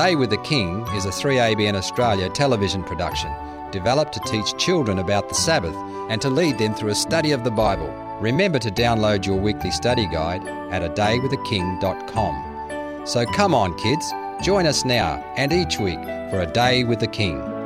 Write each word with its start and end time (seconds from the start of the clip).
Day 0.00 0.16
with 0.16 0.30
the 0.30 0.38
King 0.38 0.86
is 0.94 1.04
a 1.04 1.10
3ABN 1.10 1.74
Australia 1.74 2.30
television 2.30 2.82
production 2.82 3.30
developed 3.70 4.14
to 4.14 4.20
teach 4.20 4.56
children 4.56 5.00
about 5.00 5.28
the 5.28 5.34
Sabbath 5.34 5.76
and 6.08 6.22
to 6.22 6.30
lead 6.30 6.56
them 6.56 6.72
through 6.72 6.88
a 6.88 6.94
study 6.94 7.32
of 7.32 7.44
the 7.44 7.50
Bible. 7.50 7.88
Remember 8.18 8.58
to 8.60 8.70
download 8.70 9.26
your 9.26 9.36
weekly 9.36 9.70
study 9.70 10.06
guide 10.06 10.48
at 10.72 10.80
adaywiththeking.com. 10.80 13.06
So 13.06 13.26
come 13.26 13.54
on, 13.54 13.76
kids, 13.76 14.10
join 14.42 14.64
us 14.64 14.86
now 14.86 15.22
and 15.36 15.52
each 15.52 15.78
week 15.78 16.02
for 16.30 16.40
a 16.40 16.46
Day 16.46 16.84
with 16.84 17.00
the 17.00 17.06
King. 17.06 17.59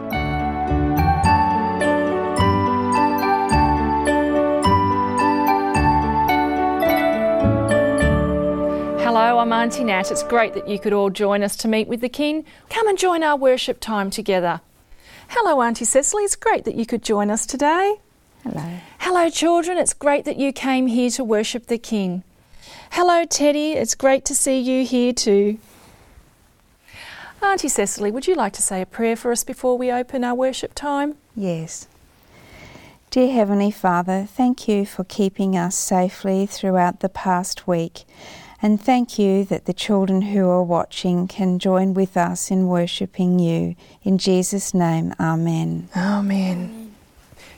I'm 9.45 9.53
Auntie 9.53 9.85
Nat. 9.85 10.11
It's 10.11 10.23
great 10.23 10.55
that 10.55 10.69
you 10.69 10.79
could 10.79 10.95
all 10.95 11.11
join 11.11 11.43
us 11.43 11.55
to 11.59 11.69
meet 11.69 11.87
with 11.87 12.01
the 12.01 12.09
King. 12.09 12.47
Come 12.71 12.89
and 12.89 12.97
join 12.97 13.23
our 13.23 13.37
worship 13.37 13.79
time 13.79 14.09
together. 14.09 14.63
Hello, 15.29 15.61
Auntie 15.61 15.85
Cecily. 15.85 16.23
It's 16.25 16.35
great 16.35 16.65
that 16.65 16.77
you 16.77 16.87
could 16.87 17.03
join 17.03 17.31
us 17.31 17.45
today. 17.45 17.97
Hello. 18.43 18.79
Hello, 19.01 19.29
children. 19.29 19.77
It's 19.77 19.93
great 19.93 20.25
that 20.25 20.39
you 20.39 20.51
came 20.51 20.87
here 20.87 21.11
to 21.11 21.23
worship 21.23 21.67
the 21.67 21.77
King. 21.77 22.23
Hello, 22.93 23.27
Teddy. 23.27 23.73
It's 23.73 23.95
great 23.95 24.25
to 24.25 24.35
see 24.35 24.59
you 24.59 24.87
here 24.87 25.13
too. 25.13 25.59
Auntie 27.43 27.69
Cecily, 27.69 28.11
would 28.11 28.27
you 28.27 28.35
like 28.35 28.55
to 28.55 28.63
say 28.63 28.81
a 28.81 28.87
prayer 28.87 29.15
for 29.15 29.31
us 29.31 29.45
before 29.45 29.77
we 29.77 29.93
open 29.93 30.25
our 30.25 30.35
worship 30.35 30.73
time? 30.75 31.17
Yes. 31.37 31.87
Dear 33.11 33.31
Heavenly 33.31 33.71
Father, 33.71 34.27
thank 34.27 34.69
you 34.69 34.87
for 34.87 35.05
keeping 35.05 35.55
us 35.55 35.77
safely 35.77 36.47
throughout 36.47 37.01
the 37.01 37.11
past 37.11 37.69
week. 37.69 38.05
And 38.63 38.81
thank 38.81 39.19
you 39.19 39.45
that 39.45 39.67
the 39.67 39.73
children 39.73 40.23
who 40.23 40.49
are 40.49 40.63
watching 40.63 41.29
can 41.29 41.59
join 41.59 41.95
with 41.95 42.17
us 42.17 42.51
in 42.51 42.69
worshipping 42.69 43.39
you. 43.39 43.77
In 44.03 44.19
Jesus' 44.19 44.73
name, 44.73 45.15
Amen. 45.21 45.89
Amen. 45.97 46.95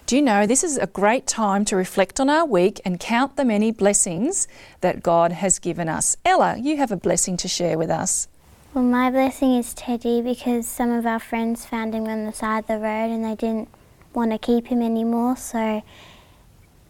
Do 0.07 0.15
you 0.15 0.23
know 0.23 0.47
this 0.47 0.63
is 0.63 0.79
a 0.79 0.87
great 0.87 1.27
time 1.27 1.65
to 1.65 1.75
reflect 1.75 2.21
on 2.21 2.31
our 2.31 2.47
week 2.47 2.81
and 2.85 3.01
count 3.01 3.37
the 3.37 3.45
many 3.45 3.73
blessings 3.73 4.47
that 4.81 5.03
God 5.03 5.33
has 5.33 5.59
given 5.59 5.89
us? 5.89 6.17
Ella, 6.25 6.57
you 6.57 6.77
have 6.77 6.93
a 6.93 6.97
blessing 6.97 7.37
to 7.39 7.49
share 7.49 7.77
with 7.77 7.91
us. 7.91 8.29
Well, 8.73 8.85
my 8.85 9.11
blessing 9.11 9.57
is 9.57 9.75
Teddy 9.75 10.23
because 10.23 10.69
some 10.69 10.91
of 10.91 11.07
our 11.07 11.19
friends 11.19 11.65
found 11.67 11.95
him 11.95 12.07
on 12.07 12.25
the 12.25 12.33
side 12.33 12.61
of 12.61 12.67
the 12.67 12.75
road 12.79 13.11
and 13.11 13.25
they 13.25 13.35
didn't 13.35 13.69
want 14.15 14.31
to 14.31 14.39
keep 14.39 14.69
him 14.69 14.81
anymore, 14.81 15.37
so 15.37 15.83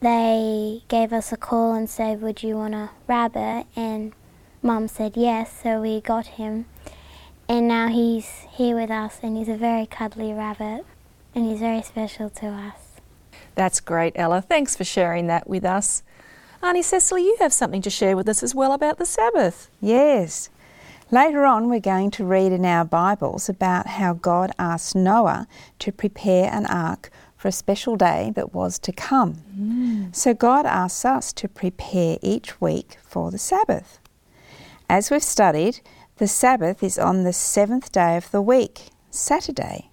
they 0.00 0.83
gave 0.89 1.12
us 1.12 1.33
a 1.33 1.36
call 1.36 1.75
and 1.75 1.89
said, 1.89 2.20
Would 2.22 2.42
you 2.42 2.56
want 2.56 2.75
a 2.75 2.91
rabbit? 3.06 3.66
And 3.75 4.12
Mum 4.62 4.88
said 4.88 5.16
yes, 5.16 5.62
so 5.62 5.80
we 5.80 6.00
got 6.00 6.27
him. 6.27 6.66
And 7.48 7.69
now 7.69 7.88
he's 7.88 8.28
here 8.50 8.77
with 8.77 8.91
us 8.91 9.20
and 9.22 9.36
he's 9.36 9.48
a 9.48 9.56
very 9.56 9.86
cuddly 9.86 10.33
rabbit 10.33 10.84
and 11.34 11.48
he's 11.48 11.61
very 11.61 11.83
special 11.83 12.28
to 12.30 12.47
us. 12.47 13.00
That's 13.55 13.80
great, 13.80 14.12
Ella. 14.16 14.42
Thanks 14.42 14.77
for 14.77 14.84
sharing 14.84 15.28
that 15.28 15.48
with 15.48 15.64
us. 15.64 16.03
Auntie 16.62 16.83
Cecily, 16.83 17.22
you 17.22 17.36
have 17.38 17.53
something 17.53 17.83
to 17.83 17.91
share 17.91 18.16
with 18.16 18.28
us 18.28 18.42
as 18.42 18.55
well 18.55 18.72
about 18.72 18.98
the 18.98 19.06
Sabbath. 19.06 19.70
Yes. 19.81 20.50
Later 21.10 21.47
on, 21.47 21.69
we're 21.69 21.78
going 21.78 22.10
to 22.12 22.25
read 22.25 22.50
in 22.50 22.64
our 22.64 22.84
Bibles 22.84 23.48
about 23.48 23.86
how 23.86 24.14
God 24.14 24.50
asked 24.58 24.97
Noah 24.97 25.47
to 25.78 25.92
prepare 25.92 26.50
an 26.53 26.66
ark 26.66 27.10
for 27.46 27.50
a 27.50 27.52
special 27.52 27.94
day 27.94 28.32
that 28.34 28.52
was 28.52 28.76
to 28.76 28.90
come. 28.90 29.36
Mm. 29.56 30.12
So 30.12 30.34
God 30.34 30.66
asks 30.66 31.04
us 31.04 31.32
to 31.34 31.46
prepare 31.46 32.18
each 32.20 32.60
week 32.60 32.96
for 33.04 33.30
the 33.30 33.38
Sabbath. 33.38 34.00
As 34.90 35.12
we've 35.12 35.22
studied, 35.22 35.78
the 36.16 36.26
Sabbath 36.26 36.82
is 36.82 36.98
on 36.98 37.22
the 37.22 37.32
seventh 37.32 37.92
day 37.92 38.16
of 38.16 38.32
the 38.32 38.42
week, 38.42 38.86
Saturday. 39.12 39.90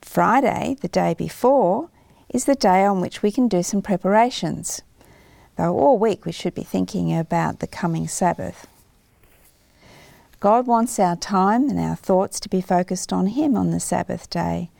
Friday, 0.00 0.74
the 0.80 0.88
day 0.88 1.12
before, 1.12 1.90
is 2.30 2.46
the 2.46 2.54
day 2.54 2.82
on 2.82 3.02
which 3.02 3.22
we 3.22 3.30
can 3.30 3.46
do 3.46 3.62
some 3.62 3.82
preparations, 3.82 4.80
though 5.56 5.78
all 5.78 5.98
week 5.98 6.24
we 6.24 6.32
should 6.32 6.54
be 6.54 6.64
thinking 6.64 7.14
about 7.14 7.58
the 7.58 7.66
coming 7.66 8.08
Sabbath. 8.08 8.66
God 10.40 10.66
wants 10.66 10.98
our 10.98 11.16
time 11.16 11.68
and 11.68 11.78
our 11.78 11.96
thoughts 11.96 12.40
to 12.40 12.48
be 12.48 12.62
focused 12.62 13.12
on 13.12 13.26
Him 13.26 13.54
on 13.54 13.70
the 13.70 13.80
Sabbath 13.80 14.30
day, 14.30 14.70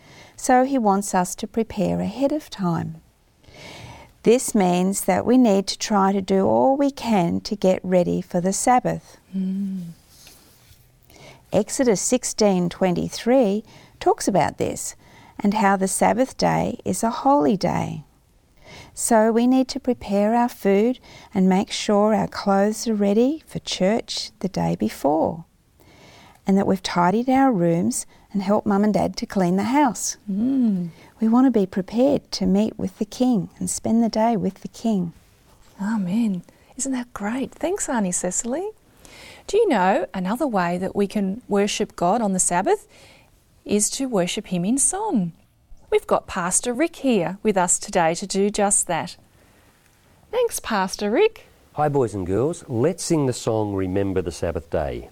so 0.43 0.65
He 0.65 0.77
wants 0.77 1.15
us 1.15 1.37
to 1.37 1.47
prepare 1.47 2.01
ahead 2.01 2.33
of 2.33 2.51
time. 2.51 3.01
This 4.25 4.57
means 4.57 5.03
that 5.03 5.25
we 5.25 5.39
need 5.39 5.69
to 5.69 5.79
try 5.79 6.11
to 6.11 6.21
do 6.21 6.47
all 6.47 6.77
we 6.77 6.91
can 6.91 7.41
to 7.43 7.55
get 7.55 7.79
ready 7.85 8.21
for 8.21 8.41
the 8.41 8.53
Sabbath. 8.53 9.19
Mm. 9.33 9.93
Exodus 11.53 12.01
16:23 12.03 13.63
talks 14.01 14.27
about 14.27 14.59
this 14.59 14.97
and 15.39 15.55
how 15.55 15.77
the 15.77 15.87
Sabbath 15.87 16.37
day 16.37 16.81
is 16.85 17.05
a 17.05 17.23
holy 17.23 17.57
day. 17.57 18.03
So 18.95 19.31
we 19.31 19.47
need 19.47 19.69
to 19.69 19.79
prepare 19.79 20.35
our 20.35 20.49
food 20.49 20.99
and 21.33 21.49
make 21.49 21.71
sure 21.71 22.17
our 22.17 22.27
clothes 22.27 22.89
are 22.89 22.95
ready 22.95 23.45
for 23.47 23.61
church 23.61 24.33
the 24.41 24.49
day 24.49 24.75
before 24.75 25.45
and 26.47 26.59
that 26.59 26.67
we've 26.67 26.83
tidied 26.83 27.29
our 27.29 27.53
rooms 27.53 28.07
and 28.33 28.43
help 28.43 28.67
mum 28.67 28.85
and 28.85 28.95
dad 28.95 29.17
to 29.19 29.27
clean 29.27 29.57
the 29.57 29.65
house. 29.65 30.17
Mm. 30.31 30.91
We 31.21 31.29
want 31.29 31.47
to 31.47 31.51
be 31.51 31.67
prepared 31.67 32.31
to 32.33 32.47
meet 32.47 32.79
with 32.79 32.99
the 32.99 33.05
King 33.05 33.51
and 33.59 33.69
spend 33.69 34.03
the 34.03 34.09
day 34.09 34.37
with 34.37 34.63
the 34.63 34.69
King. 34.69 35.13
Amen. 35.81 36.43
Isn't 36.77 36.93
that 36.93 37.13
great? 37.13 37.53
Thanks, 37.53 37.89
Auntie 37.89 38.13
Cecily. 38.13 38.69
Do 39.47 39.57
you 39.57 39.69
know 39.69 40.07
another 40.15 40.47
way 40.47 40.79
that 40.79 40.97
we 40.97 41.07
can 41.07 41.43
worship 41.49 41.97
God 41.97 42.23
on 42.23 42.33
the 42.33 42.39
Sabbath 42.39 42.87
is 43.65 43.91
to 43.91 44.07
worship 44.07 44.49
Him 44.49 44.65
in 44.65 44.79
song? 44.79 45.33
We've 45.91 46.07
got 46.07 46.27
Pastor 46.27 46.73
Rick 46.73 46.97
here 46.97 47.39
with 47.43 47.57
us 47.57 47.79
today 47.79 48.15
to 48.15 48.27
do 48.27 48.51
just 48.51 48.87
that. 48.87 49.17
Thanks, 50.31 50.59
Pastor 50.59 51.11
Rick. 51.11 51.47
Hi, 51.75 51.89
boys 51.89 52.15
and 52.15 52.27
girls. 52.27 52.65
Let's 52.69 53.05
sing 53.05 53.27
the 53.27 53.33
song 53.33 53.75
Remember 53.75 54.23
the 54.23 54.33
Sabbath 54.33 54.71
Day. 54.71 55.11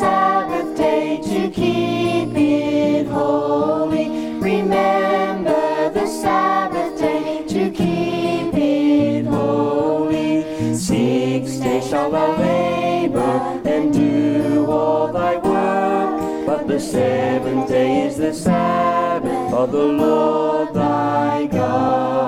Sabbath 0.00 0.78
day 0.78 1.20
to 1.22 1.50
keep 1.50 2.34
it 2.34 3.06
holy. 3.06 4.08
Remember 4.40 5.90
the 5.90 6.06
Sabbath 6.06 6.98
day 6.98 7.44
to 7.46 7.70
keep 7.70 8.54
it 8.54 9.26
holy. 9.26 10.74
Six 10.74 11.58
days 11.58 11.86
shalt 11.86 12.12
thou 12.12 12.34
labor 12.38 13.60
and 13.68 13.92
do 13.92 14.64
all 14.70 15.12
thy 15.12 15.36
work. 15.36 16.46
But 16.46 16.66
the 16.66 16.80
seventh 16.80 17.68
day 17.68 18.06
is 18.06 18.16
the 18.16 18.32
Sabbath 18.32 19.52
of 19.52 19.70
the 19.70 19.84
Lord 19.84 20.72
thy 20.72 21.46
God. 21.46 22.19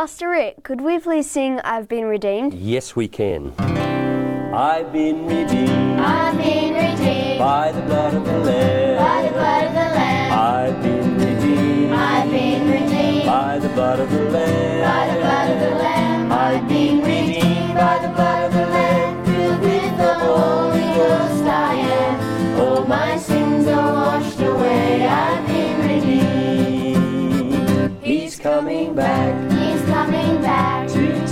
Pastor 0.00 0.30
Rick, 0.30 0.62
could 0.62 0.80
we 0.80 0.98
please 0.98 1.30
sing 1.30 1.60
I've 1.60 1.86
Been 1.86 2.06
Redeemed? 2.06 2.54
Yes, 2.54 2.96
we 2.96 3.06
can. 3.06 3.52
I've 3.58 4.90
been 4.94 5.26
redeemed 5.26 6.00
I've 6.00 6.38
been 6.38 6.72
redeemed 6.72 7.38
by 7.38 7.70
the 7.70 7.82
blood 7.82 8.14
of 8.14 8.24
the 8.24 8.38
Lamb. 8.38 8.96
by 8.96 9.22
the 9.24 9.30
blood 9.32 9.64
of 9.66 9.74
the 9.74 9.80
Lamb. 9.98 10.32
I've 10.32 10.82
been 10.82 11.18
redeemed 11.18 11.92
I've 11.92 12.30
been 12.30 12.70
redeemed 12.70 13.26
by 13.26 13.58
the 13.58 13.68
blood 13.68 14.00
of 14.00 14.10
the 14.10 14.24
Lamb. 14.30 14.84
by 14.88 15.06
the 15.12 15.20
blood 15.20 15.50
of 15.50 15.60
the 15.60 15.70
Lamb. 15.76 16.32
I've 16.32 16.66
been 16.66 17.02
redeemed 17.02 17.74
by 17.74 17.98
the 18.00 18.08
blood 18.08 18.44
of 18.44 18.54
the 18.54 18.66
Lamb. 18.68 19.22
Filled 19.26 19.60
with 19.60 19.96
the 19.98 20.14
Holy 20.14 20.94
Ghost 20.96 21.44
I 21.44 21.74
am. 21.74 22.58
All 22.58 22.86
my 22.86 23.18
sins 23.18 23.66
are 23.68 23.92
washed 23.92 24.40
away. 24.40 25.06
I've 25.06 25.46
been 25.46 25.78
redeemed. 25.86 27.98
He's 28.02 28.38
coming 28.38 28.94
back 28.94 29.49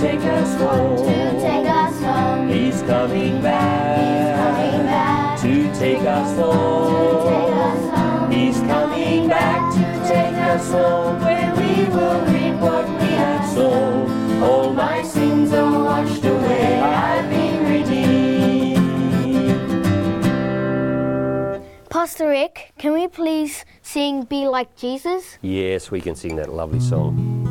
take 0.09 0.25
us 0.25 0.55
home. 0.55 0.97
To 0.97 1.39
take 1.39 1.67
us 1.67 2.01
home. 2.01 2.49
He's 2.49 2.81
coming 2.81 3.41
back, 3.41 4.35
coming 4.41 4.85
back 4.85 5.39
to 5.41 5.73
take 5.75 6.01
us 6.01 6.35
home. 6.35 7.27
take 7.29 7.53
us 7.67 7.89
home. 7.95 8.31
He's 8.31 8.57
coming 8.57 9.27
back 9.27 9.73
to 9.75 9.83
take 10.07 10.35
us 10.35 10.71
home 10.71 11.21
where 11.21 11.53
we 11.55 11.85
will 11.95 12.21
reap 12.33 12.55
what 12.59 12.87
we 13.01 13.09
have 13.23 13.45
sown. 13.53 14.41
All 14.41 14.73
my 14.73 15.03
sins 15.03 15.53
are 15.53 15.83
washed 15.83 16.25
away. 16.25 16.79
I've 16.79 17.29
been 17.29 17.65
redeemed. 17.71 18.79
Pastor 21.89 22.29
Rick, 22.29 22.73
can 22.79 22.93
we 22.93 23.07
please 23.07 23.63
sing 23.83 24.23
Be 24.23 24.47
Like 24.47 24.75
Jesus? 24.75 25.37
Yes, 25.43 25.91
we 25.91 26.01
can 26.01 26.15
sing 26.15 26.35
that 26.37 26.51
lovely 26.51 26.79
song. 26.79 27.49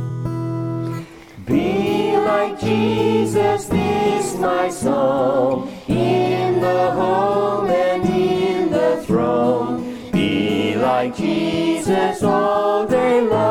Be 1.48 2.14
like 2.14 2.60
Jesus, 2.60 3.64
this 3.68 4.36
my 4.36 4.68
soul, 4.68 5.66
in 5.88 6.60
the 6.60 6.90
home 6.90 7.70
and 7.70 8.04
in 8.06 8.70
the 8.70 9.02
throne. 9.06 10.10
Be 10.12 10.76
like 10.76 11.16
Jesus 11.16 12.22
all 12.22 12.86
day 12.86 13.22
long. 13.22 13.47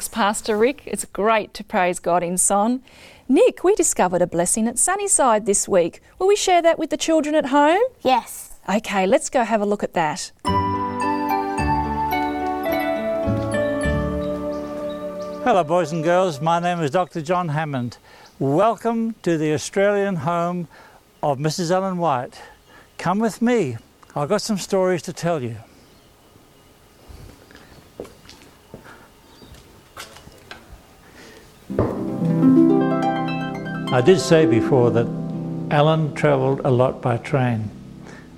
Thanks, 0.00 0.08
Pastor 0.08 0.56
Rick. 0.56 0.84
It's 0.86 1.04
great 1.04 1.52
to 1.52 1.62
praise 1.62 1.98
God 1.98 2.22
in 2.22 2.38
song. 2.38 2.80
Nick, 3.28 3.62
we 3.62 3.74
discovered 3.74 4.22
a 4.22 4.26
blessing 4.26 4.66
at 4.66 4.78
Sunnyside 4.78 5.44
this 5.44 5.68
week. 5.68 6.00
Will 6.18 6.26
we 6.26 6.36
share 6.36 6.62
that 6.62 6.78
with 6.78 6.88
the 6.88 6.96
children 6.96 7.34
at 7.34 7.44
home? 7.44 7.82
Yes. 8.00 8.54
Okay, 8.66 9.06
let's 9.06 9.28
go 9.28 9.44
have 9.44 9.60
a 9.60 9.66
look 9.66 9.82
at 9.82 9.92
that. 9.92 10.32
Hello, 15.44 15.62
boys 15.64 15.92
and 15.92 16.02
girls. 16.02 16.40
My 16.40 16.58
name 16.60 16.80
is 16.80 16.90
Dr. 16.90 17.20
John 17.20 17.50
Hammond. 17.50 17.98
Welcome 18.38 19.16
to 19.22 19.36
the 19.36 19.52
Australian 19.52 20.16
home 20.16 20.66
of 21.22 21.36
Mrs. 21.36 21.70
Ellen 21.70 21.98
White. 21.98 22.40
Come 22.96 23.18
with 23.18 23.42
me. 23.42 23.76
I've 24.16 24.30
got 24.30 24.40
some 24.40 24.56
stories 24.56 25.02
to 25.02 25.12
tell 25.12 25.42
you. 25.42 25.56
I 34.00 34.02
did 34.02 34.18
say 34.18 34.46
before 34.46 34.90
that 34.92 35.06
Ellen 35.70 36.14
travelled 36.14 36.62
a 36.64 36.70
lot 36.70 37.02
by 37.02 37.18
train. 37.18 37.70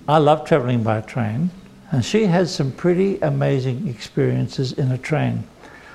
I 0.09 0.19
love 0.19 0.45
travelling 0.45 0.83
by 0.83 1.03
train, 1.03 1.51
and 1.93 2.05
she 2.05 2.25
had 2.25 2.49
some 2.49 2.73
pretty 2.73 3.21
amazing 3.21 3.87
experiences 3.87 4.73
in 4.73 4.91
a 4.91 4.99
train. 4.99 5.45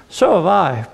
So 0.08 0.38
have 0.38 0.46
I. 0.46 0.88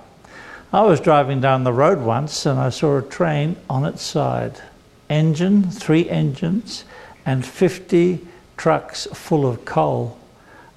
I 0.73 0.81
was 0.81 0.99
driving 0.99 1.39
down 1.39 1.63
the 1.63 1.71
road 1.71 1.99
once 1.99 2.47
and 2.47 2.59
I 2.59 2.69
saw 2.69 2.97
a 2.97 3.03
train 3.03 3.57
on 3.69 3.85
its 3.85 4.01
side. 4.01 4.59
Engine, 5.07 5.69
three 5.69 6.09
engines, 6.09 6.83
and 7.27 7.45
50 7.45 8.25
trucks 8.57 9.05
full 9.13 9.47
of 9.47 9.65
coal. 9.65 10.17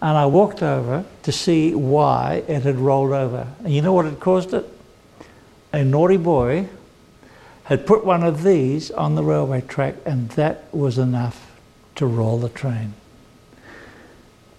And 0.03 0.19
I 0.19 0.27
walked 0.27 0.63
over 0.63 1.03
to 1.23 1.33
see 1.33 1.75
why 1.75 2.43
it 2.47 2.65
had 2.65 2.77
rolled 2.77 3.13
over. 3.13 3.47
And 3.65 3.73
you 3.73 3.81
know 3.81 3.95
what 3.95 4.05
had 4.05 4.21
caused 4.21 4.53
it? 4.53 4.69
A 5.73 5.83
naughty 5.83 6.19
boy 6.19 6.69
had 7.67 7.85
put 7.85 8.05
one 8.05 8.23
of 8.23 8.45
these 8.45 8.93
on 8.93 9.17
the 9.17 9.25
railway 9.25 9.61
track, 9.61 9.97
and 10.05 10.29
that 10.31 10.73
was 10.73 10.99
enough 10.99 11.59
to 11.97 12.07
roll 12.07 12.39
the 12.39 12.49
train. 12.49 12.95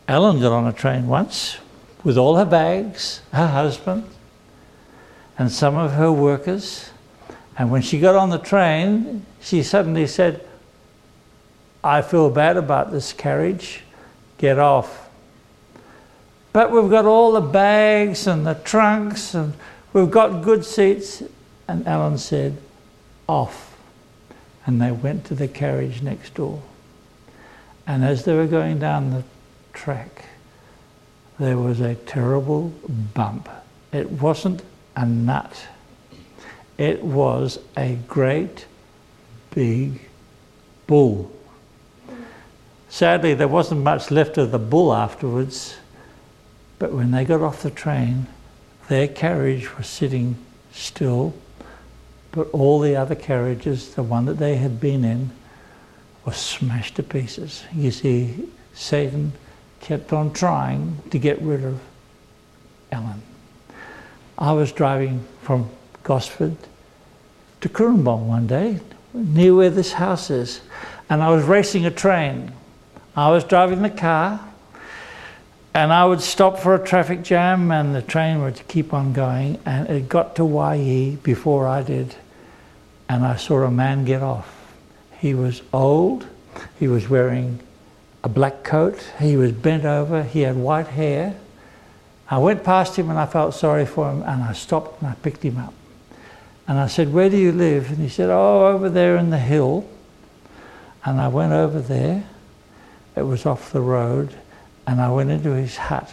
Ellen 0.10 0.42
got 0.42 0.52
on 0.52 0.68
a 0.68 0.74
train 0.74 1.08
once 1.08 1.58
with 2.04 2.18
all 2.18 2.36
her 2.36 2.46
bags, 2.46 3.22
her 3.32 3.48
husband, 3.48 4.06
and 5.38 5.50
some 5.50 5.78
of 5.78 5.94
her 5.94 6.12
workers. 6.12 6.90
And 7.58 7.72
when 7.72 7.82
she 7.82 7.98
got 7.98 8.16
on 8.16 8.30
the 8.30 8.40
train, 8.40 9.26
she 9.40 9.64
suddenly 9.64 10.06
said, 10.06 10.46
I 11.82 12.02
feel 12.02 12.30
bad 12.30 12.58
about 12.58 12.92
this 12.92 13.14
carriage, 13.14 13.84
get 14.38 14.60
off. 14.60 15.10
But 16.52 16.72
we've 16.72 16.90
got 16.90 17.06
all 17.06 17.32
the 17.32 17.40
bags 17.40 18.28
and 18.28 18.46
the 18.46 18.56
trunks, 18.56 19.34
and 19.34 19.54
we've 19.94 20.12
got 20.12 20.44
good 20.44 20.66
seats. 20.66 21.24
And 21.70 21.88
Ellen 21.88 22.18
said, 22.18 22.58
off. 23.28 23.78
And 24.66 24.82
they 24.82 24.92
went 24.92 25.26
to 25.26 25.36
the 25.36 25.48
carriage 25.48 26.02
next 26.02 26.34
door. 26.34 26.62
And 27.86 28.04
as 28.04 28.26
they 28.26 28.36
were 28.36 28.48
going 28.48 28.80
down 28.80 29.12
the 29.12 29.24
track, 29.74 30.26
there 31.40 31.58
was 31.58 31.80
a 31.80 31.96
terrible 31.96 32.74
bump. 33.14 33.48
It 33.94 34.12
wasn't 34.12 34.62
a 34.96 35.06
nut, 35.06 35.68
it 36.78 37.04
was 37.04 37.60
a 37.78 37.96
great 38.08 38.66
big 39.52 40.02
bull. 40.86 41.32
Sadly, 42.90 43.34
there 43.34 43.48
wasn't 43.48 43.82
much 43.82 44.12
left 44.12 44.38
of 44.38 44.52
the 44.52 44.60
bull 44.60 44.94
afterwards, 44.94 45.78
but 46.80 46.92
when 46.92 47.12
they 47.12 47.26
got 47.26 47.42
off 47.42 47.62
the 47.62 47.72
train, 47.72 48.28
their 48.88 49.08
carriage 49.08 49.78
was 49.78 49.88
sitting 49.88 50.36
still 50.72 51.34
but 52.32 52.50
all 52.52 52.80
the 52.80 52.96
other 52.96 53.16
carriages, 53.16 53.96
the 53.96 54.04
one 54.04 54.26
that 54.26 54.38
they 54.38 54.56
had 54.56 54.80
been 54.80 55.04
in, 55.04 55.32
was 56.26 56.38
smashed 56.38 56.96
to 56.96 57.04
pieces. 57.04 57.64
You 57.74 57.92
see, 57.92 58.50
Satan 58.74 59.34
kept 59.80 60.12
on 60.12 60.34
trying 60.34 61.02
to 61.12 61.20
get 61.20 61.42
rid 61.42 61.64
of 61.64 61.80
Ellen. 62.92 63.22
I 64.38 64.52
was 64.52 64.72
driving 64.72 65.26
from 65.42 65.70
Gosford 66.04 66.58
to 67.62 67.70
Cooranbong 67.70 68.28
one 68.28 68.48
day, 68.48 68.80
near 69.14 69.56
where 69.56 69.70
this 69.70 69.94
house 69.94 70.30
is, 70.30 70.62
and 71.10 71.24
I 71.24 71.30
was 71.30 71.44
racing 71.44 71.86
a 71.86 71.92
train. 71.92 72.52
I 73.16 73.32
was 73.32 73.44
driving 73.44 73.82
the 73.82 73.90
car, 73.90 74.40
and 75.78 75.94
I 75.94 76.06
would 76.06 76.22
stop 76.22 76.60
for 76.60 76.76
a 76.76 76.86
traffic 76.86 77.24
jam, 77.24 77.72
and 77.72 77.94
the 77.94 78.02
train 78.02 78.42
would 78.42 78.68
keep 78.68 78.94
on 78.94 79.14
going, 79.14 79.60
and 79.66 79.90
it 79.90 80.10
got 80.10 80.36
to 80.38 80.46
YE 80.46 81.18
before 81.24 81.68
I 81.68 81.84
did 81.84 82.16
and 83.10 83.26
I 83.26 83.36
saw 83.36 83.64
a 83.64 83.72
man 83.72 84.06
get 84.06 84.22
off. 84.22 84.74
He 85.20 85.34
was 85.34 85.62
old, 85.74 86.28
he 86.80 86.88
was 86.88 87.10
wearing 87.10 87.60
a 88.24 88.30
black 88.30 88.64
coat, 88.64 89.12
he 89.20 89.38
was 89.38 89.52
bent 89.52 89.86
over, 89.86 90.24
he 90.24 90.42
had 90.42 90.56
white 90.56 90.88
hair. 90.88 91.36
I 92.30 92.40
went 92.40 92.64
past 92.64 92.98
him 92.98 93.10
and 93.10 93.18
I 93.18 93.26
felt 93.26 93.54
sorry 93.54 93.86
for 93.86 94.12
him 94.12 94.22
and 94.24 94.44
I 94.44 94.54
stopped 94.54 95.02
and 95.02 95.10
I 95.10 95.16
picked 95.16 95.44
him 95.44 95.58
up. 95.58 95.74
And 96.68 96.78
I 96.78 96.88
said, 96.88 97.14
Where 97.14 97.30
do 97.30 97.38
you 97.38 97.54
live? 97.54 97.90
And 97.90 98.00
he 98.00 98.10
said, 98.10 98.30
Oh, 98.30 98.68
over 98.68 98.90
there 98.90 99.16
in 99.16 99.30
the 99.30 99.40
hill. 99.40 99.88
And 101.06 101.22
I 101.22 101.30
went 101.30 101.54
over 101.54 101.80
there. 101.80 102.26
It 103.16 103.22
was 103.22 103.46
off 103.46 103.72
the 103.72 103.80
road. 103.80 104.36
And 104.88 105.02
I 105.02 105.12
went 105.12 105.30
into 105.30 105.52
his 105.52 105.78
hut. 105.78 106.12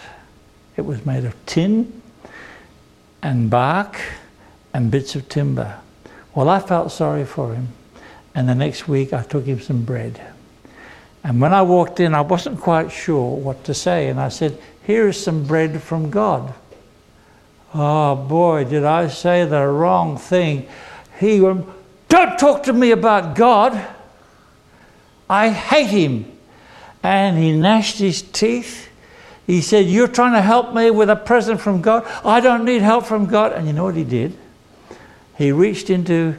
It 0.77 0.83
was 0.83 1.07
made 1.07 1.25
of 1.25 1.35
tin 1.47 2.03
and 3.23 3.49
bark 3.49 3.99
and 4.75 4.91
bits 4.91 5.15
of 5.15 5.29
timber. 5.29 5.79
Well, 6.35 6.49
I 6.49 6.59
felt 6.59 6.91
sorry 6.91 7.25
for 7.25 7.55
him, 7.55 7.69
and 8.35 8.49
the 8.49 8.55
next 8.55 8.89
week 8.89 9.13
I 9.13 9.23
took 9.23 9.45
him 9.45 9.61
some 9.61 9.85
bread. 9.85 10.21
And 11.23 11.41
when 11.41 11.55
I 11.55 11.63
walked 11.63 12.01
in, 12.01 12.15
I 12.15 12.21
wasn't 12.21 12.61
quite 12.61 12.91
sure 12.91 13.37
what 13.37 13.65
to 13.65 13.73
say, 13.75 14.09
and 14.09 14.21
I 14.21 14.29
said, 14.29 14.61
Here 14.85 15.09
is 15.09 15.23
some 15.23 15.47
bread 15.47 15.81
from 15.81 16.11
God. 16.11 16.53
Oh 17.73 18.17
boy, 18.17 18.65
did 18.65 18.85
I 18.85 19.09
say 19.09 19.45
the 19.45 19.67
wrong 19.67 20.19
thing. 20.19 20.69
He 21.19 21.41
went, 21.41 21.67
Don't 22.09 22.39
talk 22.39 22.65
to 22.65 22.73
me 22.73 22.91
about 22.91 23.37
God. 23.37 23.81
I 25.31 25.49
hate 25.49 25.87
him. 25.87 26.34
And 27.05 27.39
he 27.39 27.53
gnashed 27.53 27.99
his 27.99 28.23
teeth. 28.23 28.89
He 29.47 29.61
said, 29.61 29.87
You're 29.87 30.09
trying 30.09 30.33
to 30.33 30.43
help 30.43 30.75
me 30.75 30.91
with 30.91 31.09
a 31.09 31.17
present 31.17 31.61
from 31.61 31.83
God. 31.83 32.05
I 32.25 32.41
don't 32.41 32.65
need 32.65 32.83
help 32.83 33.07
from 33.07 33.27
God. 33.27 33.53
And 33.53 33.69
you 33.69 33.73
know 33.73 33.85
what 33.85 33.95
he 33.95 34.05
did? 34.05 34.37
he 35.37 35.53
reached 35.53 35.91
into 35.91 36.37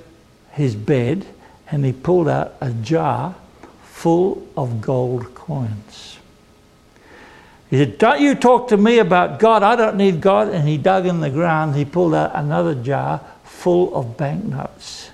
his 0.51 0.75
bed 0.75 1.25
and 1.69 1.83
he 1.83 1.91
pulled 1.91 2.27
out 2.27 2.55
a 2.61 2.71
jar 2.71 3.35
full 3.83 4.47
of 4.55 4.81
gold 4.81 5.33
coins. 5.35 6.17
He 7.69 7.77
said, 7.77 7.97
Don't 7.97 8.21
you 8.21 8.35
talk 8.35 8.69
to 8.69 8.77
me 8.77 8.99
about 8.99 9.39
God. 9.39 9.63
I 9.63 9.75
don't 9.75 9.97
need 9.97 10.21
God. 10.21 10.49
And 10.49 10.67
he 10.67 10.77
dug 10.77 11.05
in 11.05 11.19
the 11.19 11.29
ground. 11.29 11.75
He 11.75 11.83
pulled 11.83 12.13
out 12.13 12.31
another 12.35 12.75
jar 12.75 13.21
full 13.43 13.95
of 13.95 14.17
banknotes. 14.17 15.09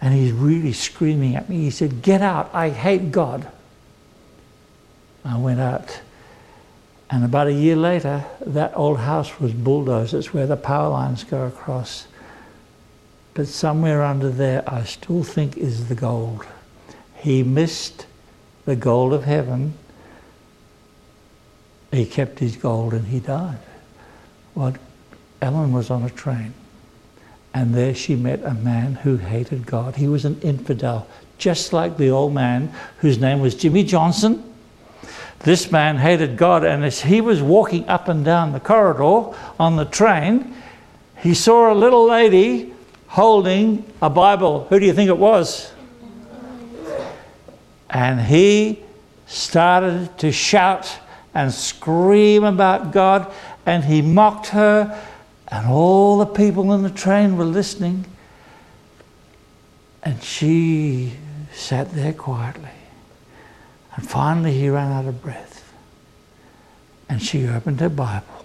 And 0.00 0.14
he's 0.14 0.32
really 0.32 0.72
screaming 0.72 1.36
at 1.36 1.48
me. 1.48 1.58
He 1.58 1.70
said, 1.70 2.02
Get 2.02 2.22
out. 2.22 2.50
I 2.52 2.70
hate 2.70 3.12
God. 3.12 3.46
I 5.24 5.38
went 5.38 5.60
out. 5.60 6.00
And 7.10 7.24
about 7.24 7.46
a 7.46 7.52
year 7.52 7.76
later, 7.76 8.24
that 8.46 8.72
old 8.74 8.98
house 8.98 9.38
was 9.38 9.52
bulldozed. 9.52 10.14
It's 10.14 10.32
where 10.32 10.46
the 10.46 10.56
power 10.56 10.88
lines 10.88 11.24
go 11.24 11.46
across. 11.46 12.06
But 13.34 13.48
somewhere 13.48 14.02
under 14.02 14.30
there, 14.30 14.62
I 14.66 14.84
still 14.84 15.22
think 15.22 15.56
is 15.56 15.88
the 15.88 15.94
gold. 15.94 16.46
He 17.16 17.42
missed 17.42 18.06
the 18.64 18.76
gold 18.76 19.12
of 19.12 19.24
heaven. 19.24 19.74
He 21.90 22.06
kept 22.06 22.38
his 22.38 22.56
gold 22.56 22.94
and 22.94 23.06
he 23.06 23.20
died. 23.20 23.58
Well, 24.54 24.74
Ellen 25.40 25.72
was 25.72 25.90
on 25.90 26.02
a 26.02 26.10
train. 26.10 26.54
And 27.54 27.74
there 27.74 27.94
she 27.94 28.16
met 28.16 28.42
a 28.42 28.54
man 28.54 28.94
who 28.94 29.18
hated 29.18 29.66
God. 29.66 29.96
He 29.96 30.08
was 30.08 30.24
an 30.24 30.40
infidel, 30.40 31.06
just 31.36 31.72
like 31.72 31.98
the 31.98 32.10
old 32.10 32.32
man 32.32 32.72
whose 32.98 33.18
name 33.18 33.40
was 33.40 33.54
Jimmy 33.54 33.84
Johnson. 33.84 34.51
This 35.42 35.72
man 35.72 35.96
hated 35.96 36.36
God, 36.36 36.64
and 36.64 36.84
as 36.84 37.00
he 37.00 37.20
was 37.20 37.42
walking 37.42 37.88
up 37.88 38.08
and 38.08 38.24
down 38.24 38.52
the 38.52 38.60
corridor 38.60 39.36
on 39.58 39.76
the 39.76 39.84
train, 39.84 40.54
he 41.18 41.34
saw 41.34 41.72
a 41.72 41.74
little 41.74 42.06
lady 42.06 42.72
holding 43.08 43.84
a 44.00 44.08
Bible. 44.08 44.66
Who 44.68 44.78
do 44.78 44.86
you 44.86 44.92
think 44.92 45.08
it 45.08 45.18
was? 45.18 45.72
And 47.90 48.20
he 48.20 48.80
started 49.26 50.16
to 50.18 50.32
shout 50.32 50.98
and 51.34 51.52
scream 51.52 52.44
about 52.44 52.92
God, 52.92 53.32
and 53.66 53.84
he 53.84 54.00
mocked 54.00 54.48
her, 54.48 54.98
and 55.48 55.66
all 55.66 56.18
the 56.18 56.26
people 56.26 56.72
in 56.72 56.82
the 56.82 56.90
train 56.90 57.36
were 57.36 57.44
listening. 57.44 58.04
And 60.02 60.22
she 60.22 61.14
sat 61.52 61.92
there 61.92 62.12
quietly. 62.12 62.71
And 63.94 64.08
finally, 64.08 64.52
he 64.52 64.68
ran 64.68 64.90
out 64.92 65.06
of 65.06 65.22
breath. 65.22 65.72
And 67.08 67.22
she 67.22 67.46
opened 67.46 67.80
her 67.80 67.88
Bible 67.88 68.42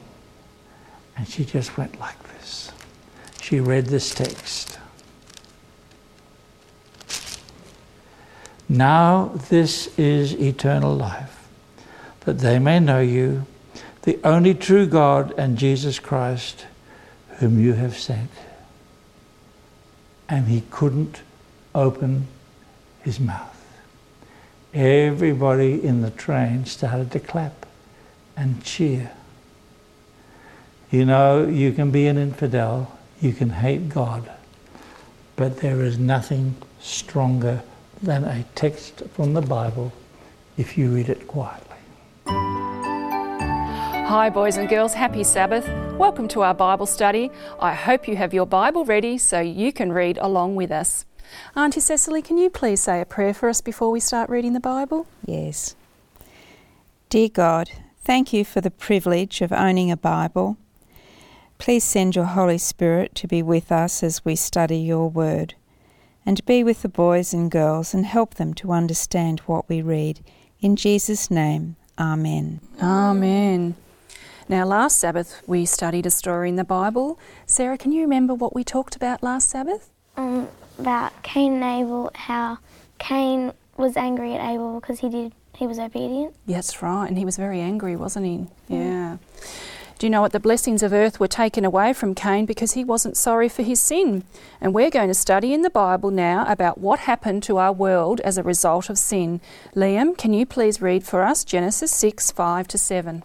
and 1.18 1.28
she 1.28 1.44
just 1.44 1.78
went 1.78 2.00
like 2.00 2.22
this. 2.34 2.72
She 3.42 3.60
read 3.60 3.88
this 3.88 4.14
text. 4.14 4.78
Now 8.70 9.32
this 9.50 9.98
is 9.98 10.34
eternal 10.34 10.96
life, 10.96 11.48
that 12.22 12.40
they 12.40 12.60
may 12.60 12.80
know 12.80 13.00
you, 13.00 13.46
the 14.04 14.20
only 14.24 14.54
true 14.54 14.86
God, 14.86 15.34
and 15.38 15.58
Jesus 15.58 16.00
Christ, 16.00 16.66
whom 17.38 17.60
you 17.60 17.74
have 17.74 17.98
sent. 17.98 18.30
And 20.30 20.48
he 20.48 20.62
couldn't 20.70 21.22
open 21.74 22.28
his 23.02 23.20
mouth. 23.20 23.57
Everybody 24.74 25.82
in 25.82 26.02
the 26.02 26.12
train 26.12 26.66
started 26.66 27.12
to 27.12 27.20
clap 27.20 27.66
and 28.36 28.62
cheer. 28.64 29.12
You 30.92 31.06
know, 31.06 31.48
you 31.48 31.72
can 31.72 31.90
be 31.90 32.08
an 32.08 32.18
infidel, 32.18 32.92
you 33.22 33.32
can 33.32 33.50
hate 33.50 33.88
God, 33.88 34.30
but 35.38 35.58
there 35.58 35.82
is 35.82 35.98
nothing 35.98 36.56
stronger 36.82 37.64
than 38.02 38.26
a 38.26 38.44
text 38.56 39.04
from 39.14 39.34
the 39.34 39.42
Bible 39.42 39.94
if 40.58 40.78
you 40.78 40.90
read 40.90 41.10
it 41.10 41.28
quietly. 41.28 41.64
Hi, 44.08 44.30
boys 44.30 44.58
and 44.58 44.68
girls, 44.70 44.94
happy 44.94 45.24
Sabbath. 45.24 45.68
Welcome 45.98 46.28
to 46.30 46.42
our 46.42 46.54
Bible 46.54 46.86
study. 46.86 47.32
I 47.60 47.74
hope 47.74 48.08
you 48.08 48.16
have 48.18 48.34
your 48.34 48.46
Bible 48.46 48.86
ready 48.86 49.18
so 49.18 49.40
you 49.40 49.72
can 49.72 49.92
read 49.92 50.18
along 50.18 50.56
with 50.56 50.72
us. 50.72 51.06
Auntie 51.56 51.80
Cecily, 51.80 52.22
can 52.22 52.38
you 52.38 52.50
please 52.50 52.82
say 52.82 53.02
a 53.02 53.06
prayer 53.06 53.34
for 53.34 53.50
us 53.50 53.62
before 53.62 53.92
we 53.92 54.00
start 54.00 54.30
reading 54.30 54.54
the 54.54 54.60
Bible? 54.60 55.08
Yes. 55.26 55.76
Dear 57.10 57.30
God, 57.30 57.70
thank 58.04 58.34
you 58.34 58.44
for 58.46 58.62
the 58.62 58.72
privilege 58.72 59.42
of 59.42 59.52
owning 59.52 59.92
a 59.92 59.98
Bible. 59.98 60.58
Please 61.58 61.84
send 61.84 62.16
your 62.16 62.26
Holy 62.26 62.58
Spirit 62.58 63.16
to 63.16 63.28
be 63.28 63.42
with 63.42 63.72
us 63.72 64.04
as 64.04 64.24
we 64.24 64.36
study 64.36 64.78
your 64.78 65.10
word, 65.10 65.56
and 66.26 66.46
be 66.46 66.64
with 66.64 66.82
the 66.82 66.90
boys 66.90 67.34
and 67.34 67.50
girls 67.50 67.94
and 67.94 68.06
help 68.06 68.36
them 68.36 68.54
to 68.56 68.72
understand 68.72 69.40
what 69.42 69.68
we 69.68 69.82
read. 69.82 70.20
In 70.60 70.76
Jesus' 70.76 71.32
name, 71.32 71.76
Amen. 72.00 72.62
Amen. 72.82 73.76
Now, 74.50 74.66
last 74.66 75.00
Sabbath 75.00 75.42
we 75.48 75.66
studied 75.66 76.06
a 76.06 76.12
story 76.12 76.50
in 76.50 76.56
the 76.56 76.64
Bible. 76.64 77.20
Sarah, 77.46 77.78
can 77.78 77.92
you 77.92 78.02
remember 78.02 78.34
what 78.34 78.56
we 78.56 78.64
talked 78.64 78.96
about 78.96 79.24
last 79.24 79.50
Sabbath? 79.50 79.90
Um, 80.16 80.48
about 80.80 81.24
Cain 81.24 81.62
and 81.62 81.64
Abel, 81.64 82.12
how 82.16 82.60
Cain 83.00 83.54
was 83.76 83.96
angry 83.96 84.34
at 84.34 84.50
Abel 84.50 84.80
because 84.80 85.00
he 85.00 85.10
did 85.10 85.34
he 85.58 85.66
was 85.66 85.80
obedient. 85.80 86.36
That's 86.46 86.84
right, 86.84 87.08
and 87.08 87.18
he 87.18 87.26
was 87.26 87.36
very 87.36 87.60
angry, 87.60 87.96
wasn't 87.96 88.28
he? 88.28 88.48
Yeah. 88.68 89.18
Do 89.98 90.06
you 90.06 90.12
know 90.12 90.22
what? 90.22 90.32
The 90.32 90.40
blessings 90.40 90.84
of 90.84 90.94
earth 90.94 91.20
were 91.20 91.28
taken 91.28 91.66
away 91.66 91.94
from 91.94 92.14
Cain 92.14 92.46
because 92.46 92.74
he 92.74 92.84
wasn't 92.84 93.18
sorry 93.18 93.50
for 93.50 93.64
his 93.64 93.82
sin. 93.82 94.24
And 94.62 94.76
we're 94.76 94.92
going 94.92 95.08
to 95.08 95.16
study 95.16 95.56
in 95.56 95.64
the 95.64 95.72
Bible 95.72 96.12
now 96.12 96.46
about 96.48 96.78
what 96.78 97.00
happened 97.00 97.42
to 97.44 97.58
our 97.58 97.74
world 97.74 98.22
as 98.22 98.38
a 98.38 98.44
result 98.44 98.92
of 98.92 99.00
sin. 99.00 99.42
Liam, 99.76 100.16
can 100.16 100.34
you 100.34 100.46
please 100.46 100.80
read 100.84 101.04
for 101.04 101.24
us 101.24 101.44
Genesis 101.44 101.92
6 101.92 102.30
5 102.30 102.68
to 102.68 102.78
7? 102.78 103.24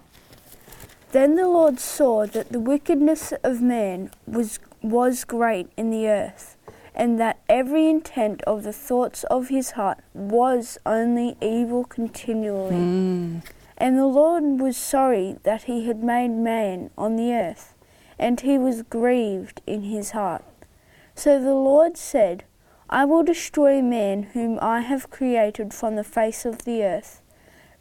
Then 1.11 1.37
the 1.37 1.47
Lord 1.47 1.79
saw 1.79 2.25
that 2.25 2.53
the 2.53 2.61
wickedness 2.61 3.35
of 3.45 3.61
man 3.61 4.11
was, 4.27 4.59
was 4.81 5.25
great 5.25 5.71
in 5.77 5.91
the 5.91 6.09
earth, 6.09 6.57
and 6.95 7.19
that 7.19 7.41
every 7.49 7.89
intent 7.89 8.43
of 8.43 8.63
the 8.63 8.73
thoughts 8.73 9.25
of 9.25 9.49
his 9.49 9.73
heart 9.73 9.99
was 10.13 10.79
only 10.85 11.37
evil 11.41 11.85
continually. 11.85 12.77
Mm. 12.77 13.43
And 13.79 13.99
the 13.99 14.07
Lord 14.07 14.61
was 14.61 14.77
sorry 14.77 15.37
that 15.43 15.65
he 15.65 15.87
had 15.87 16.03
made 16.03 16.31
man 16.31 16.91
on 16.97 17.17
the 17.17 17.33
earth, 17.33 17.75
and 18.19 18.41
he 18.41 18.59
was 18.59 18.83
grieved 18.83 19.61
in 19.67 19.83
his 19.83 20.11
heart. 20.11 20.45
So 21.15 21.41
the 21.43 21.55
Lord 21.55 21.97
said, 21.97 22.45
I 22.89 23.07
will 23.07 23.23
destroy 23.23 23.81
man 23.81 24.25
whom 24.35 24.59
I 24.61 24.83
have 24.83 25.11
created 25.11 25.73
from 25.73 25.97
the 25.97 26.05
face 26.05 26.45
of 26.45 26.65
the 26.65 26.85
earth, 26.85 27.23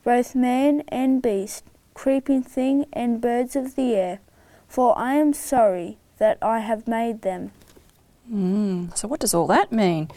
both 0.04 0.36
man 0.36 0.84
and 0.88 1.22
beast, 1.22 1.66
creeping 1.94 2.44
thing 2.44 2.86
and 2.94 3.22
birds 3.22 3.56
of 3.56 3.76
the 3.76 3.94
air, 3.94 4.20
for 4.68 4.98
I 4.98 5.16
am 5.16 5.34
sorry 5.34 5.98
that 6.18 6.38
I 6.42 6.60
have 6.60 6.88
made 6.88 7.24
them. 7.24 7.52
Mm. 8.32 8.96
So, 8.98 9.08
what 9.08 9.20
does 9.20 9.34
all 9.34 9.48
that 9.48 9.72
mean? 9.72 10.10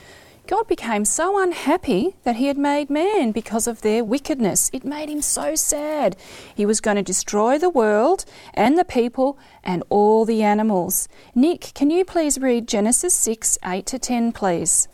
God 0.46 0.68
became 0.68 1.06
so 1.06 1.42
unhappy 1.42 2.16
that 2.24 2.36
he 2.36 2.48
had 2.48 2.58
made 2.58 2.90
man 2.90 3.32
because 3.32 3.66
of 3.66 3.80
their 3.80 4.04
wickedness. 4.04 4.70
It 4.74 4.84
made 4.84 5.08
him 5.08 5.22
so 5.22 5.54
sad. 5.54 6.16
He 6.54 6.66
was 6.66 6.82
going 6.82 6.98
to 6.98 7.02
destroy 7.02 7.58
the 7.58 7.70
world 7.70 8.26
and 8.52 8.76
the 8.76 8.84
people 8.84 9.38
and 9.62 9.82
all 9.88 10.26
the 10.26 10.42
animals. 10.42 11.08
Nick, 11.34 11.72
can 11.74 11.88
you 11.88 12.04
please 12.04 12.38
read 12.38 12.68
Genesis 12.68 13.14
6 13.14 13.58
8 13.64 13.86
to 13.86 13.98
10, 13.98 14.32
please? 14.32 14.86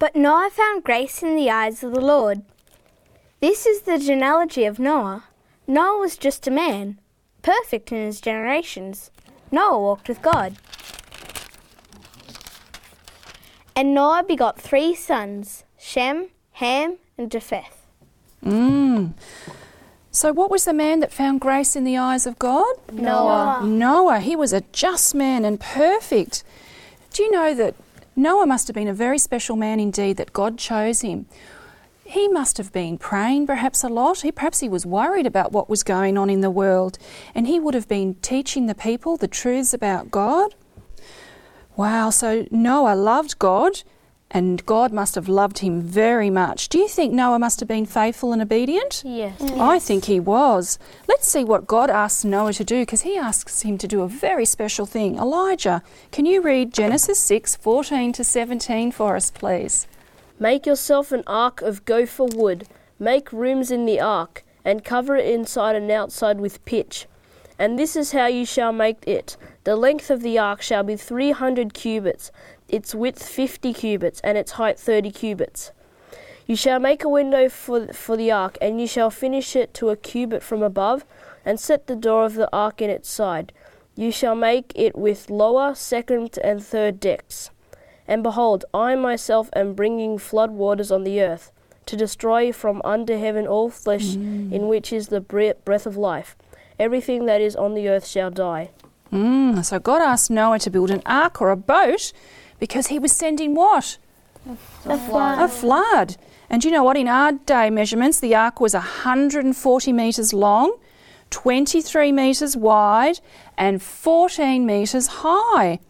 But 0.00 0.16
Noah 0.16 0.50
found 0.52 0.82
grace 0.82 1.22
in 1.22 1.36
the 1.36 1.50
eyes 1.50 1.84
of 1.84 1.92
the 1.92 2.00
Lord. 2.00 2.42
This 3.40 3.64
is 3.64 3.82
the 3.82 3.98
genealogy 3.98 4.64
of 4.64 4.80
Noah. 4.80 5.24
Noah 5.68 6.00
was 6.00 6.16
just 6.16 6.48
a 6.48 6.50
man, 6.50 6.98
perfect 7.42 7.92
in 7.92 7.98
his 7.98 8.20
generations. 8.20 9.12
Noah 9.52 9.78
walked 9.78 10.08
with 10.08 10.20
God. 10.20 10.56
And 13.76 13.92
Noah 13.92 14.24
begot 14.26 14.58
three 14.58 14.94
sons 14.94 15.64
Shem, 15.78 16.28
Ham, 16.52 16.96
and 17.18 17.30
Japheth. 17.30 17.86
Mm. 18.42 19.12
So, 20.10 20.32
what 20.32 20.50
was 20.50 20.64
the 20.64 20.72
man 20.72 21.00
that 21.00 21.12
found 21.12 21.42
grace 21.42 21.76
in 21.76 21.84
the 21.84 21.98
eyes 21.98 22.26
of 22.26 22.38
God? 22.38 22.74
Noah. 22.90 23.62
Noah. 23.62 24.20
He 24.20 24.34
was 24.34 24.54
a 24.54 24.62
just 24.72 25.14
man 25.14 25.44
and 25.44 25.60
perfect. 25.60 26.42
Do 27.12 27.22
you 27.22 27.30
know 27.30 27.54
that 27.54 27.74
Noah 28.16 28.46
must 28.46 28.66
have 28.66 28.74
been 28.74 28.88
a 28.88 28.94
very 28.94 29.18
special 29.18 29.56
man 29.56 29.78
indeed, 29.78 30.16
that 30.16 30.32
God 30.32 30.56
chose 30.56 31.02
him? 31.02 31.26
He 32.02 32.28
must 32.28 32.56
have 32.56 32.72
been 32.72 32.96
praying 32.96 33.46
perhaps 33.46 33.84
a 33.84 33.88
lot. 33.88 34.22
He, 34.22 34.32
perhaps 34.32 34.60
he 34.60 34.70
was 34.70 34.86
worried 34.86 35.26
about 35.26 35.52
what 35.52 35.68
was 35.68 35.82
going 35.82 36.16
on 36.16 36.30
in 36.30 36.40
the 36.40 36.50
world, 36.50 36.98
and 37.34 37.46
he 37.46 37.60
would 37.60 37.74
have 37.74 37.88
been 37.88 38.14
teaching 38.22 38.66
the 38.66 38.74
people 38.74 39.18
the 39.18 39.28
truths 39.28 39.74
about 39.74 40.10
God. 40.10 40.54
Wow, 41.76 42.08
so 42.08 42.46
Noah 42.50 42.94
loved 42.96 43.38
God, 43.38 43.82
and 44.30 44.64
God 44.64 44.92
must 44.92 45.14
have 45.14 45.28
loved 45.28 45.58
him 45.58 45.82
very 45.82 46.30
much. 46.30 46.70
Do 46.70 46.78
you 46.78 46.88
think 46.88 47.12
Noah 47.12 47.38
must 47.38 47.60
have 47.60 47.68
been 47.68 47.84
faithful 47.84 48.32
and 48.32 48.40
obedient? 48.40 49.02
Yes. 49.04 49.40
I 49.42 49.78
think 49.78 50.06
he 50.06 50.18
was. 50.18 50.78
Let's 51.06 51.28
see 51.28 51.44
what 51.44 51.66
God 51.66 51.90
asks 51.90 52.24
Noah 52.24 52.54
to 52.54 52.64
do 52.64 52.80
because 52.80 53.02
he 53.02 53.18
asks 53.18 53.60
him 53.60 53.76
to 53.76 53.86
do 53.86 54.00
a 54.00 54.08
very 54.08 54.46
special 54.46 54.86
thing. 54.86 55.18
Elijah, 55.18 55.82
can 56.12 56.24
you 56.24 56.40
read 56.40 56.72
Genesis 56.72 57.18
6 57.18 57.56
14 57.56 58.12
to 58.14 58.24
17 58.24 58.90
for 58.92 59.14
us, 59.14 59.30
please? 59.30 59.86
Make 60.38 60.64
yourself 60.64 61.12
an 61.12 61.24
ark 61.26 61.60
of 61.60 61.84
gopher 61.84 62.24
wood. 62.24 62.66
Make 62.98 63.32
rooms 63.32 63.70
in 63.70 63.84
the 63.84 64.00
ark, 64.00 64.44
and 64.64 64.82
cover 64.82 65.14
it 65.16 65.26
inside 65.26 65.76
and 65.76 65.90
outside 65.90 66.40
with 66.40 66.64
pitch. 66.64 67.06
And 67.58 67.78
this 67.78 67.96
is 67.96 68.12
how 68.12 68.26
you 68.26 68.44
shall 68.44 68.72
make 68.72 69.06
it. 69.06 69.36
The 69.64 69.76
length 69.76 70.10
of 70.10 70.20
the 70.20 70.38
ark 70.38 70.62
shall 70.62 70.82
be 70.82 70.96
three 70.96 71.30
hundred 71.30 71.72
cubits, 71.72 72.30
its 72.68 72.94
width 72.94 73.26
fifty 73.26 73.72
cubits, 73.72 74.20
and 74.22 74.36
its 74.36 74.52
height 74.52 74.78
thirty 74.78 75.10
cubits. 75.10 75.72
You 76.46 76.54
shall 76.54 76.78
make 76.78 77.02
a 77.02 77.08
window 77.08 77.48
for, 77.48 77.92
for 77.92 78.16
the 78.16 78.30
ark, 78.30 78.56
and 78.60 78.80
you 78.80 78.86
shall 78.86 79.10
finish 79.10 79.56
it 79.56 79.74
to 79.74 79.88
a 79.88 79.96
cubit 79.96 80.42
from 80.42 80.62
above, 80.62 81.04
and 81.44 81.58
set 81.58 81.86
the 81.86 81.96
door 81.96 82.24
of 82.24 82.34
the 82.34 82.48
ark 82.52 82.80
in 82.80 82.90
its 82.90 83.10
side. 83.10 83.52
You 83.96 84.12
shall 84.12 84.34
make 84.34 84.72
it 84.74 84.96
with 84.96 85.30
lower, 85.30 85.74
second, 85.74 86.38
and 86.44 86.62
third 86.62 87.00
decks. 87.00 87.50
And 88.06 88.22
behold, 88.22 88.64
I 88.74 88.94
myself 88.94 89.48
am 89.56 89.74
bringing 89.74 90.18
flood 90.18 90.50
waters 90.50 90.92
on 90.92 91.02
the 91.02 91.20
earth, 91.22 91.50
to 91.86 91.96
destroy 91.96 92.52
from 92.52 92.82
under 92.84 93.16
heaven 93.18 93.46
all 93.46 93.70
flesh 93.70 94.14
mm. 94.14 94.52
in 94.52 94.68
which 94.68 94.92
is 94.92 95.08
the 95.08 95.20
breath 95.20 95.86
of 95.86 95.96
life. 95.96 96.36
Everything 96.78 97.26
that 97.26 97.40
is 97.40 97.56
on 97.56 97.74
the 97.74 97.88
earth 97.88 98.06
shall 98.06 98.30
die. 98.30 98.70
Mm, 99.12 99.64
so 99.64 99.78
God 99.78 100.02
asked 100.02 100.30
Noah 100.30 100.58
to 100.60 100.70
build 100.70 100.90
an 100.90 101.02
ark 101.06 101.40
or 101.40 101.50
a 101.50 101.56
boat 101.56 102.12
because 102.58 102.88
he 102.88 102.98
was 102.98 103.12
sending 103.12 103.54
what? 103.54 103.98
A 104.84 104.98
flood. 104.98 105.38
A 105.38 105.48
flood. 105.48 106.16
And 106.48 106.62
do 106.62 106.68
you 106.68 106.74
know 106.74 106.84
what? 106.84 106.96
In 106.96 107.08
our 107.08 107.32
day 107.32 107.70
measurements, 107.70 108.20
the 108.20 108.34
ark 108.34 108.60
was 108.60 108.74
140 108.74 109.92
metres 109.92 110.32
long, 110.32 110.76
23 111.30 112.12
metres 112.12 112.56
wide, 112.56 113.20
and 113.58 113.82
14 113.82 114.64
metres 114.64 115.06
high. 115.06 115.80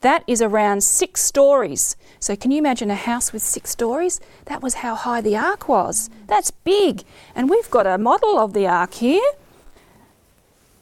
That 0.00 0.24
is 0.26 0.40
around 0.40 0.82
six 0.82 1.20
stories. 1.20 1.94
So, 2.18 2.34
can 2.34 2.50
you 2.50 2.58
imagine 2.58 2.90
a 2.90 2.94
house 2.94 3.32
with 3.32 3.42
six 3.42 3.70
stories? 3.70 4.18
That 4.46 4.62
was 4.62 4.74
how 4.74 4.94
high 4.94 5.20
the 5.20 5.36
ark 5.36 5.68
was. 5.68 6.08
That's 6.26 6.50
big. 6.50 7.04
And 7.34 7.50
we've 7.50 7.70
got 7.70 7.86
a 7.86 7.98
model 7.98 8.38
of 8.38 8.54
the 8.54 8.66
ark 8.66 8.94
here. 8.94 9.22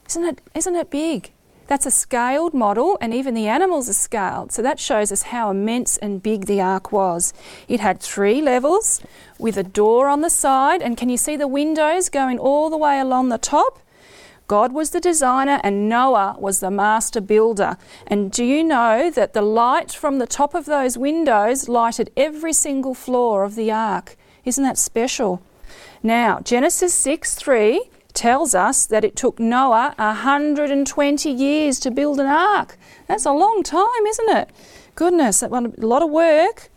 Isn't 0.09 0.25
it, 0.25 0.41
isn't 0.55 0.77
it 0.77 0.91
big? 0.91 1.33
That's 1.67 1.85
a 1.85 1.91
scaled 1.91 2.55
model, 2.55 2.97
and 2.99 3.13
even 3.13 3.35
the 3.35 3.47
animals 3.47 3.91
are 3.91 3.95
scaled. 3.95 4.53
So 4.53 4.63
that 4.63 4.81
shows 4.81 5.13
us 5.13 5.25
how 5.25 5.51
immense 5.51 5.99
and 5.99 6.23
big 6.23 6.47
the 6.47 6.63
ark 6.63 6.91
was. 6.91 7.35
It 7.69 7.81
had 7.81 8.01
three 8.01 8.41
levels 8.41 9.03
with 9.39 9.59
a 9.59 9.63
door 9.63 10.09
on 10.09 10.23
the 10.23 10.31
side, 10.31 10.81
and 10.81 10.97
can 10.97 11.11
you 11.11 11.19
see 11.19 11.37
the 11.37 11.47
windows 11.47 12.09
going 12.09 12.39
all 12.39 12.71
the 12.71 12.79
way 12.79 12.99
along 12.99 13.29
the 13.29 13.37
top? 13.37 13.81
God 14.47 14.73
was 14.73 14.91
the 14.91 15.01
designer 15.01 15.61
and 15.63 15.91
Noah 15.91 16.37
was 16.39 16.61
the 16.61 16.71
master 16.71 17.21
builder. 17.21 17.77
And 18.07 18.33
do 18.33 18.43
you 18.43 18.65
know 18.65 19.11
that 19.11 19.35
the 19.35 19.43
light 19.43 19.93
from 19.93 20.19
the 20.19 20.27
top 20.27 20.55
of 20.55 20.65
those 20.65 20.97
windows 20.97 21.69
lighted 21.69 22.11
every 22.17 22.55
single 22.55 22.95
floor 22.95 23.45
of 23.45 23.57
the 23.57 23.71
ark? 23.71 24.17
Isn't 24.47 24.65
that 24.65 24.79
special? 24.79 25.43
Now, 26.03 26.41
Genesis 26.41 26.95
6 26.95 27.35
3 27.35 27.91
tells 28.19 28.53
us 28.53 28.85
that 28.87 29.05
it 29.05 29.15
took 29.15 29.39
Noah 29.39 29.95
120 29.97 31.31
years 31.31 31.79
to 31.79 31.91
build 31.91 32.19
an 32.19 32.27
ark. 32.27 32.77
That's 33.07 33.25
a 33.25 33.33
long 33.33 33.63
time, 33.63 34.07
isn't 34.09 34.37
it? 34.37 34.51
Goodness, 34.97 35.39
that 35.41 35.53
a 35.53 35.87
lot 35.87 36.03
of 36.03 36.11
work. 36.11 36.71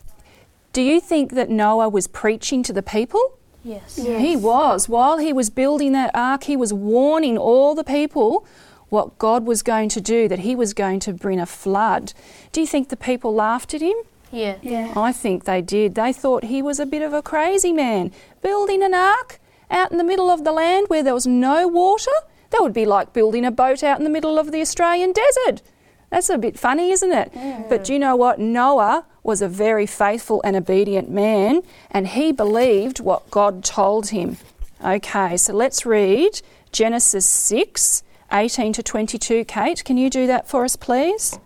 Do 0.71 0.83
you 0.83 1.01
think 1.01 1.31
that 1.31 1.49
Noah 1.49 1.89
was 1.89 2.07
preaching 2.07 2.61
to 2.63 2.71
the 2.71 2.83
people? 2.83 3.39
Yes. 3.63 3.95
He 3.97 4.35
was. 4.37 4.87
While 4.87 5.17
he 5.17 5.33
was 5.33 5.49
building 5.49 5.91
that 5.93 6.11
ark, 6.13 6.43
he 6.43 6.55
was 6.55 6.71
warning 6.71 7.37
all 7.37 7.73
the 7.73 7.83
people 7.83 8.45
what 8.89 9.17
God 9.17 9.45
was 9.47 9.63
going 9.63 9.89
to 9.89 10.01
do, 10.01 10.27
that 10.27 10.39
he 10.39 10.55
was 10.55 10.73
going 10.73 10.99
to 11.01 11.13
bring 11.13 11.39
a 11.39 11.45
flood. 11.45 12.13
Do 12.51 12.61
you 12.61 12.67
think 12.67 12.89
the 12.89 12.97
people 12.97 13.33
laughed 13.33 13.73
at 13.73 13.81
him? 13.81 13.95
Yeah. 14.31 14.57
Yeah. 14.61 14.93
I 14.95 15.11
think 15.11 15.45
they 15.45 15.61
did. 15.61 15.95
They 15.95 16.13
thought 16.13 16.43
he 16.45 16.61
was 16.61 16.79
a 16.79 16.85
bit 16.85 17.01
of 17.01 17.13
a 17.13 17.21
crazy 17.21 17.73
man. 17.73 18.11
Building 18.41 18.83
an 18.83 18.93
ark 18.93 19.39
out 19.71 19.91
in 19.91 19.97
the 19.97 20.03
middle 20.03 20.29
of 20.29 20.43
the 20.43 20.51
land 20.51 20.87
where 20.89 21.03
there 21.03 21.13
was 21.13 21.25
no 21.25 21.67
water? 21.67 22.11
That 22.51 22.61
would 22.61 22.73
be 22.73 22.85
like 22.85 23.13
building 23.13 23.45
a 23.45 23.51
boat 23.51 23.83
out 23.83 23.97
in 23.97 24.03
the 24.03 24.09
middle 24.09 24.37
of 24.37 24.51
the 24.51 24.61
Australian 24.61 25.13
desert. 25.13 25.61
That's 26.09 26.29
a 26.29 26.37
bit 26.37 26.59
funny, 26.59 26.91
isn't 26.91 27.11
it? 27.11 27.31
But 27.69 27.85
do 27.85 27.93
you 27.93 27.99
know 27.99 28.17
what? 28.17 28.37
Noah 28.37 29.05
was 29.23 29.41
a 29.41 29.47
very 29.47 29.85
faithful 29.85 30.41
and 30.43 30.57
obedient 30.57 31.09
man, 31.09 31.61
and 31.89 32.09
he 32.09 32.33
believed 32.33 32.99
what 32.99 33.31
God 33.31 33.63
told 33.63 34.09
him. 34.09 34.37
Okay, 34.83 35.37
so 35.37 35.53
let's 35.53 35.85
read 35.85 36.41
Genesis 36.71 37.25
6 37.25 38.03
18 38.33 38.73
to 38.73 38.83
22. 38.83 39.45
Kate, 39.45 39.83
can 39.83 39.97
you 39.97 40.09
do 40.09 40.25
that 40.27 40.47
for 40.47 40.63
us, 40.63 40.75
please? 40.75 41.37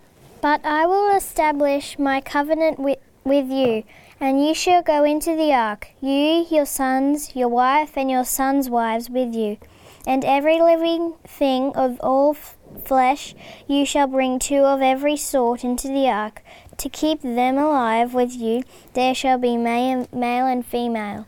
But 0.42 0.64
I 0.64 0.86
will 0.86 1.16
establish 1.16 1.98
my 1.98 2.22
covenant 2.22 2.80
with, 2.80 3.00
with 3.24 3.50
you, 3.50 3.84
and 4.26 4.44
you 4.44 4.56
shall 4.56 4.82
go 4.82 5.04
into 5.04 5.36
the 5.36 5.54
ark, 5.54 5.90
you, 6.02 6.48
your 6.50 6.66
sons, 6.66 7.36
your 7.36 7.48
wife, 7.48 7.96
and 7.96 8.10
your 8.10 8.26
sons' 8.26 8.72
wives 8.72 9.08
with 9.08 9.36
you. 9.36 9.58
And 10.08 10.26
every 10.26 10.60
living 10.60 11.14
thing 11.28 11.72
of 11.76 12.00
all 12.00 12.32
f- 12.32 12.58
flesh 12.84 13.36
you 13.68 13.86
shall 13.86 14.08
bring 14.08 14.40
two 14.40 14.64
of 14.64 14.82
every 14.82 15.16
sort 15.16 15.64
into 15.64 15.90
the 15.90 16.10
ark. 16.10 16.42
To 16.78 16.90
keep 16.90 17.22
them 17.22 17.60
alive 17.60 18.16
with 18.16 18.36
you, 18.36 18.64
there 18.94 19.14
shall 19.14 19.38
be 19.38 19.58
ma- 19.58 20.08
male 20.12 20.48
and 20.48 20.66
female. 20.66 21.28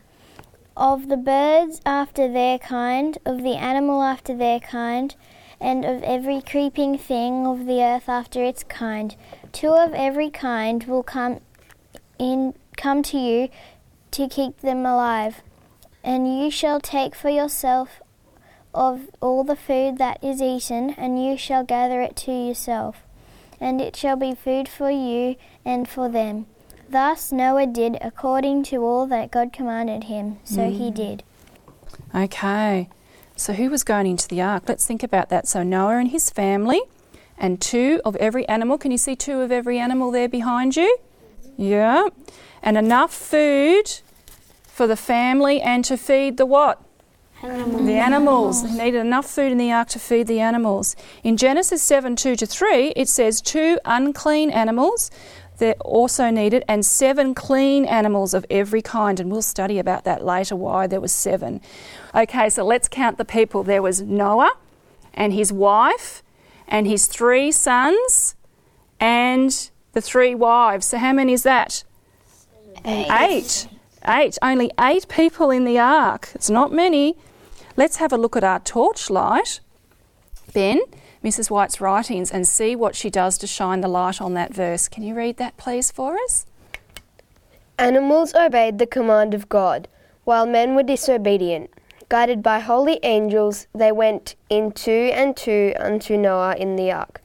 Of 0.76 1.08
the 1.08 1.16
birds 1.16 1.80
after 1.86 2.30
their 2.30 2.58
kind, 2.58 3.16
of 3.24 3.44
the 3.44 3.54
animal 3.54 4.02
after 4.02 4.36
their 4.36 4.58
kind, 4.58 5.14
and 5.60 5.84
of 5.84 6.02
every 6.02 6.40
creeping 6.40 6.98
thing 6.98 7.46
of 7.46 7.66
the 7.66 7.80
earth 7.80 8.08
after 8.08 8.42
its 8.42 8.64
kind. 8.64 9.14
Two 9.52 9.70
of 9.70 9.94
every 9.94 10.30
kind 10.30 10.82
will 10.84 11.04
come 11.04 11.40
in 12.18 12.54
come 12.78 13.02
to 13.02 13.18
you 13.18 13.50
to 14.12 14.28
keep 14.28 14.60
them 14.60 14.86
alive. 14.86 15.42
And 16.02 16.40
you 16.40 16.50
shall 16.50 16.80
take 16.80 17.14
for 17.14 17.28
yourself 17.28 18.00
of 18.72 19.08
all 19.20 19.44
the 19.44 19.56
food 19.56 19.98
that 19.98 20.22
is 20.22 20.40
eaten, 20.40 20.90
and 20.90 21.22
you 21.22 21.36
shall 21.36 21.64
gather 21.64 22.00
it 22.00 22.16
to 22.16 22.32
yourself. 22.32 23.02
And 23.60 23.80
it 23.80 23.96
shall 23.96 24.16
be 24.16 24.34
food 24.34 24.68
for 24.68 24.90
you 24.90 25.36
and 25.64 25.88
for 25.88 26.08
them. 26.08 26.46
Thus 26.88 27.32
Noah 27.32 27.66
did 27.66 27.98
according 28.00 28.62
to 28.64 28.78
all 28.78 29.06
that 29.08 29.30
God 29.30 29.52
commanded 29.52 30.04
him, 30.04 30.38
so 30.44 30.70
he 30.70 30.90
mm. 30.90 30.94
did. 30.94 31.22
Okay, 32.14 32.88
so 33.36 33.52
who 33.52 33.68
was 33.68 33.84
going 33.84 34.06
into 34.06 34.28
the 34.28 34.40
ark? 34.40 34.64
Let's 34.68 34.86
think 34.86 35.02
about 35.02 35.28
that. 35.28 35.46
So 35.46 35.62
Noah 35.62 35.98
and 35.98 36.08
his 36.08 36.30
family, 36.30 36.80
and 37.36 37.60
two 37.60 38.00
of 38.04 38.16
every 38.16 38.48
animal. 38.48 38.78
Can 38.78 38.90
you 38.90 38.98
see 38.98 39.16
two 39.16 39.40
of 39.40 39.52
every 39.52 39.78
animal 39.78 40.10
there 40.10 40.28
behind 40.28 40.76
you? 40.76 40.98
Yeah. 41.58 42.08
And 42.62 42.78
enough 42.78 43.12
food 43.12 44.00
for 44.62 44.86
the 44.86 44.96
family 44.96 45.60
and 45.60 45.84
to 45.84 45.96
feed 45.98 46.36
the 46.38 46.46
what? 46.46 46.80
Animals. 47.42 47.86
The 47.86 47.92
animals. 47.92 48.62
They 48.62 48.84
needed 48.84 49.00
enough 49.00 49.26
food 49.26 49.52
in 49.52 49.58
the 49.58 49.70
ark 49.70 49.88
to 49.90 49.98
feed 49.98 50.26
the 50.28 50.40
animals. 50.40 50.96
In 51.22 51.36
Genesis 51.36 51.82
7 51.82 52.16
2 52.16 52.36
to 52.36 52.46
3, 52.46 52.92
it 52.96 53.08
says 53.08 53.40
two 53.40 53.78
unclean 53.84 54.50
animals 54.50 55.10
that 55.58 55.76
also 55.80 56.30
needed 56.30 56.64
and 56.68 56.86
seven 56.86 57.34
clean 57.34 57.84
animals 57.84 58.34
of 58.34 58.46
every 58.50 58.82
kind. 58.82 59.20
And 59.20 59.30
we'll 59.30 59.42
study 59.42 59.78
about 59.78 60.04
that 60.04 60.24
later 60.24 60.56
why 60.56 60.86
there 60.86 61.00
was 61.00 61.12
seven. 61.12 61.60
Okay, 62.14 62.48
so 62.48 62.64
let's 62.64 62.88
count 62.88 63.18
the 63.18 63.24
people. 63.24 63.62
There 63.64 63.82
was 63.82 64.00
Noah 64.00 64.52
and 65.14 65.32
his 65.32 65.52
wife 65.52 66.22
and 66.68 66.86
his 66.86 67.06
three 67.06 67.50
sons 67.50 68.36
and 69.00 69.70
the 69.98 70.02
three 70.02 70.32
wives. 70.32 70.86
So 70.86 70.96
how 70.98 71.12
many 71.12 71.32
is 71.32 71.42
that? 71.42 71.82
Eight. 72.84 73.66
Eight. 74.06 74.38
Only 74.40 74.70
eight 74.78 75.08
people 75.08 75.50
in 75.50 75.64
the 75.64 75.76
ark. 75.80 76.30
It's 76.36 76.48
not 76.48 76.72
many. 76.72 77.16
Let's 77.76 77.96
have 77.96 78.12
a 78.12 78.16
look 78.16 78.36
at 78.36 78.44
our 78.44 78.60
torchlight. 78.60 79.58
Ben, 80.54 80.78
Mrs. 81.24 81.50
White's 81.50 81.80
writings, 81.80 82.30
and 82.30 82.46
see 82.46 82.76
what 82.76 82.94
she 82.94 83.10
does 83.10 83.38
to 83.38 83.48
shine 83.48 83.80
the 83.80 83.88
light 83.88 84.20
on 84.20 84.34
that 84.34 84.54
verse. 84.54 84.86
Can 84.86 85.02
you 85.02 85.16
read 85.16 85.36
that, 85.38 85.56
please, 85.56 85.90
for 85.90 86.16
us? 86.16 86.46
Animals 87.76 88.34
obeyed 88.34 88.78
the 88.78 88.86
command 88.86 89.34
of 89.34 89.48
God, 89.48 89.88
while 90.22 90.46
men 90.46 90.76
were 90.76 90.84
disobedient. 90.84 91.70
Guided 92.08 92.40
by 92.40 92.60
holy 92.60 93.00
angels, 93.02 93.66
they 93.74 93.90
went 93.90 94.36
in 94.48 94.70
two 94.70 95.10
and 95.12 95.36
two 95.36 95.74
unto 95.76 96.16
Noah 96.16 96.54
in 96.54 96.76
the 96.76 96.92
ark, 96.92 97.20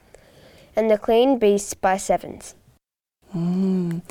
and 0.75 0.89
the 0.89 0.97
clean 0.97 1.37
beasts 1.37 1.75
by 1.75 1.97
sevens. 1.97 2.55
Mm. 3.35 4.01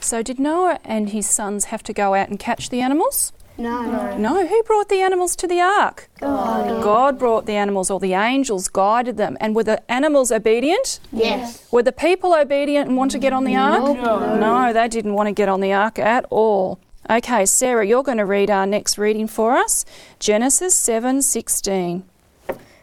So, 0.00 0.22
did 0.22 0.38
Noah 0.38 0.78
and 0.84 1.10
his 1.10 1.28
sons 1.28 1.66
have 1.66 1.82
to 1.84 1.92
go 1.92 2.14
out 2.14 2.28
and 2.28 2.38
catch 2.38 2.70
the 2.70 2.80
animals? 2.80 3.32
No. 3.58 4.16
No. 4.16 4.46
Who 4.46 4.62
brought 4.64 4.88
the 4.88 5.00
animals 5.00 5.34
to 5.36 5.46
the 5.46 5.60
ark? 5.60 6.08
God. 6.20 6.82
God 6.82 7.18
brought 7.18 7.46
the 7.46 7.54
animals, 7.54 7.90
or 7.90 7.98
the 7.98 8.12
angels 8.12 8.68
guided 8.68 9.16
them. 9.16 9.36
And 9.40 9.56
were 9.56 9.64
the 9.64 9.90
animals 9.90 10.30
obedient? 10.30 11.00
Yes. 11.10 11.66
Were 11.72 11.82
the 11.82 11.92
people 11.92 12.34
obedient 12.34 12.88
and 12.88 12.96
want 12.96 13.12
to 13.12 13.18
get 13.18 13.32
on 13.32 13.44
the 13.44 13.56
ark? 13.56 13.96
No. 13.96 14.36
No, 14.36 14.72
they 14.72 14.88
didn't 14.88 15.14
want 15.14 15.28
to 15.28 15.32
get 15.32 15.48
on 15.48 15.60
the 15.60 15.72
ark 15.72 15.98
at 15.98 16.26
all. 16.30 16.78
Okay, 17.08 17.46
Sarah, 17.46 17.86
you're 17.86 18.02
going 18.02 18.18
to 18.18 18.26
read 18.26 18.50
our 18.50 18.66
next 18.66 18.98
reading 18.98 19.28
for 19.28 19.56
us. 19.56 19.84
Genesis 20.18 20.78
7:16. 20.78 22.02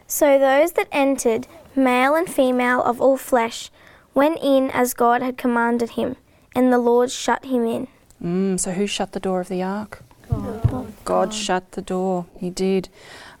So 0.06 0.38
those 0.38 0.72
that 0.72 0.88
entered, 0.90 1.46
male 1.76 2.14
and 2.14 2.28
female 2.28 2.82
of 2.82 3.00
all 3.00 3.16
flesh, 3.16 3.70
went 4.14 4.38
in 4.42 4.70
as 4.70 4.94
God 4.94 5.22
had 5.22 5.36
commanded 5.36 5.90
him, 5.90 6.16
and 6.54 6.72
the 6.72 6.78
Lord 6.78 7.10
shut 7.10 7.44
him 7.44 7.64
in. 7.66 7.88
Mm, 8.22 8.58
so 8.58 8.72
who 8.72 8.86
shut 8.86 9.12
the 9.12 9.20
door 9.20 9.40
of 9.40 9.48
the 9.48 9.62
ark? 9.62 10.02
God. 10.28 10.92
God 11.04 11.34
shut 11.34 11.72
the 11.72 11.82
door. 11.82 12.26
He 12.38 12.50
did. 12.50 12.88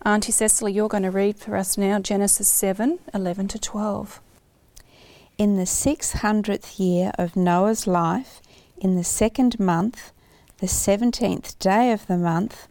Auntie 0.04 0.32
Cecily, 0.32 0.72
you're 0.72 0.88
going 0.88 1.02
to 1.02 1.10
read 1.10 1.38
for 1.38 1.56
us 1.56 1.78
now 1.78 1.98
Genesis 1.98 2.48
7 2.48 2.98
11 3.12 3.48
to 3.48 3.58
12. 3.58 4.20
In 5.36 5.56
the 5.56 5.66
six 5.66 6.12
hundredth 6.12 6.78
year 6.78 7.10
of 7.18 7.34
Noah's 7.34 7.86
life, 7.86 8.40
in 8.78 8.94
the 8.94 9.02
second 9.02 9.58
month, 9.58 10.12
the 10.58 10.68
seventeenth 10.68 11.58
day 11.58 11.90
of 11.90 12.06
the 12.06 12.16
month, 12.16 12.68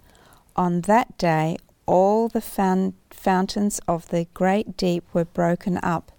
on 0.55 0.81
that 0.81 1.17
day 1.17 1.57
all 1.85 2.29
the 2.29 2.39
fountains 3.09 3.81
of 3.87 4.07
the 4.09 4.27
great 4.33 4.77
deep 4.77 5.03
were 5.11 5.25
broken 5.25 5.77
up, 5.83 6.12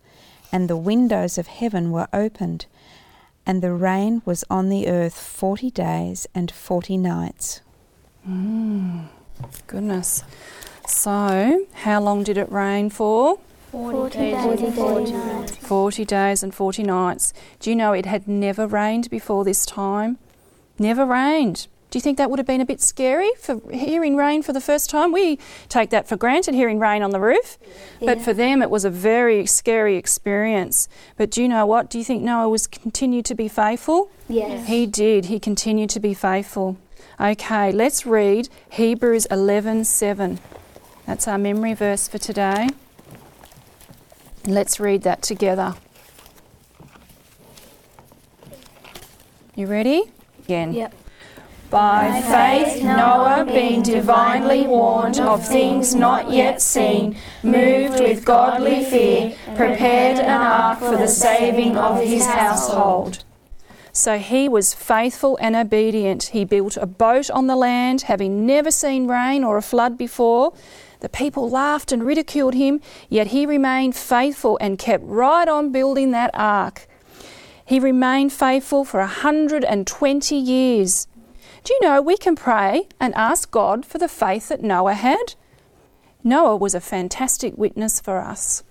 and 0.55 0.71
the 0.71 0.77
windows 0.77 1.37
of 1.37 1.49
heaven 1.49 1.90
were 1.90 2.07
opened, 2.12 2.67
and 3.45 3.61
the 3.61 3.73
rain 3.73 4.23
was 4.25 4.45
on 4.49 4.69
the 4.69 4.87
earth 4.87 5.19
forty 5.19 5.69
days 5.69 6.29
and 6.33 6.49
forty 6.49 6.97
nights. 6.97 7.61
Mm, 8.27 9.07
goodness. 9.67 10.23
So, 10.87 11.67
how 11.73 12.01
long 12.01 12.23
did 12.23 12.38
it 12.38 12.51
rain 12.53 12.88
for? 12.88 13.40
40 13.73 14.17
days 14.17 14.61
and 14.62 14.75
40 14.75 15.12
nights. 15.12 15.57
40 15.57 16.05
days 16.05 16.43
and 16.45 16.55
40 16.55 16.83
nights. 16.85 17.35
Do 17.59 17.71
you 17.71 17.75
know 17.75 17.93
it 17.93 18.07
had 18.07 18.29
never 18.29 18.69
rained 18.69 19.11
before 19.11 19.43
this 19.45 19.67
time? 19.67 20.19
Never 20.79 21.05
rained. 21.05 21.67
Do 21.95 21.99
you 21.99 22.03
think 22.03 22.19
that 22.19 22.29
would 22.29 22.41
have 22.41 22.47
been 22.47 22.61
a 22.61 22.67
bit 22.67 22.81
scary 22.81 23.31
for 23.39 23.61
hearing 23.71 24.17
rain 24.17 24.43
for 24.43 24.53
the 24.53 24.61
first 24.61 24.91
time? 24.91 25.13
We 25.13 25.39
take 25.69 25.91
that 25.91 26.09
for 26.09 26.17
granted, 26.17 26.53
hearing 26.53 26.81
rain 26.81 27.05
on 27.05 27.11
the 27.11 27.21
roof. 27.21 27.57
But 28.01 28.21
for 28.21 28.35
them, 28.35 28.63
it 28.63 28.69
was 28.69 28.85
a 28.85 28.91
very 28.91 29.47
scary 29.47 29.97
experience. 29.97 30.89
But 31.17 31.31
do 31.31 31.41
you 31.41 31.49
know 31.49 31.67
what? 31.67 31.91
Do 31.91 31.99
you 31.99 32.03
think 32.03 32.21
Noah 32.21 32.49
was 32.49 32.67
continued 32.67 33.25
to 33.27 33.37
be 33.37 33.47
faithful? 33.47 34.11
Yes. 34.29 34.67
He 34.67 34.87
did. 34.87 35.27
He 35.27 35.39
continued 35.39 35.89
to 35.91 36.01
be 36.01 36.15
faithful. 36.15 36.79
Okay, 37.21 37.71
let's 37.71 38.05
read 38.05 38.49
Hebrews 38.71 39.29
11:7. 39.31 40.41
That's 41.07 41.29
our 41.29 41.39
memory 41.39 41.75
verse 41.75 42.09
for 42.09 42.19
today. 42.19 42.71
Let's 44.49 44.81
read 44.81 45.03
that 45.03 45.23
together. 45.23 45.77
You 49.55 49.69
ready? 49.69 50.11
Again. 50.41 50.73
Yep. 50.73 50.95
By 51.75 52.23
faith, 52.23 52.85
Noah, 52.85 53.45
being 53.45 53.83
divinely 53.83 54.65
warned 54.65 55.19
of 55.19 55.45
things 55.45 55.93
not 55.93 56.31
yet 56.31 56.63
seen, 56.63 57.17
moved 57.43 57.99
with 57.99 58.25
godly 58.25 58.85
fear, 58.85 59.35
prepared 59.57 60.21
an 60.21 60.41
ark 60.41 60.79
for 60.79 60.97
the 60.97 61.09
saving 61.09 61.77
of 61.77 62.01
his 62.01 62.27
household. 62.27 63.25
So 63.93 64.19
he 64.19 64.49
was 64.49 64.73
faithful 64.73 65.37
and 65.41 65.57
obedient. 65.57 66.27
He 66.27 66.45
built 66.45 66.77
a 66.77 66.87
boat 66.87 67.29
on 67.29 67.49
the 67.49 67.57
land, 67.57 68.03
having 68.03 68.47
never 68.47 68.71
seen 68.71 69.09
rain 69.09 69.43
or 69.43 69.57
a 69.57 69.63
flood 69.63 69.99
before. 69.99 70.53
The 71.01 71.09
people 71.09 71.51
laughed 71.51 71.91
and 71.91 72.07
ridiculed 72.07 72.55
him, 72.55 72.83
yet 73.09 73.27
he 73.29 73.47
remained 73.47 73.97
faithful 73.97 74.59
and 74.61 74.79
kept 74.79 75.03
right 75.05 75.49
on 75.49 75.73
building 75.73 76.13
that 76.13 76.31
ark. 76.35 76.87
He 77.65 77.81
remained 77.81 78.33
faithful 78.33 78.85
for 78.85 79.01
a 79.01 79.07
120 79.07 80.37
years. 80.37 81.09
Do 81.64 81.72
you 81.72 81.81
know 81.81 82.03
we 82.03 82.18
can 82.18 82.37
pray 82.37 82.88
and 83.00 83.14
ask 83.14 83.50
God 83.50 83.87
for 83.87 83.96
the 83.96 84.07
faith 84.07 84.50
that 84.50 84.62
Noah 84.62 84.92
had? 84.92 85.35
Noah 86.22 86.57
was 86.57 86.74
a 86.74 86.81
fantastic 86.81 87.57
witness 87.57 88.00
for 88.00 88.20
us. 88.20 88.62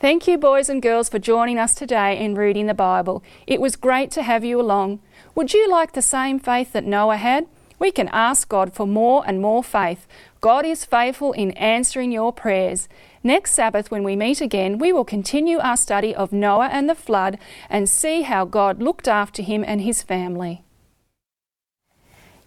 Thank 0.00 0.26
you, 0.26 0.38
boys 0.38 0.70
and 0.70 0.80
girls, 0.80 1.10
for 1.10 1.18
joining 1.18 1.58
us 1.58 1.74
today 1.74 2.18
in 2.18 2.34
reading 2.34 2.68
the 2.68 2.72
Bible. 2.72 3.22
It 3.46 3.60
was 3.60 3.76
great 3.76 4.10
to 4.12 4.22
have 4.22 4.44
you 4.44 4.58
along. 4.58 5.00
Would 5.34 5.52
you 5.52 5.70
like 5.70 5.92
the 5.92 6.00
same 6.00 6.38
faith 6.38 6.72
that 6.72 6.86
Noah 6.86 7.18
had? 7.18 7.48
We 7.78 7.90
can 7.90 8.08
ask 8.08 8.48
God 8.48 8.72
for 8.72 8.86
more 8.86 9.22
and 9.26 9.42
more 9.42 9.62
faith. 9.62 10.06
God 10.40 10.64
is 10.64 10.86
faithful 10.86 11.32
in 11.34 11.50
answering 11.50 12.12
your 12.12 12.32
prayers. 12.32 12.88
Next 13.22 13.52
Sabbath, 13.52 13.90
when 13.90 14.04
we 14.04 14.16
meet 14.16 14.40
again, 14.40 14.78
we 14.78 14.90
will 14.90 15.04
continue 15.04 15.58
our 15.58 15.76
study 15.76 16.14
of 16.14 16.32
Noah 16.32 16.70
and 16.72 16.88
the 16.88 16.94
flood 16.94 17.38
and 17.68 17.90
see 17.90 18.22
how 18.22 18.46
God 18.46 18.82
looked 18.82 19.06
after 19.06 19.42
him 19.42 19.62
and 19.66 19.82
his 19.82 20.02
family. 20.02 20.62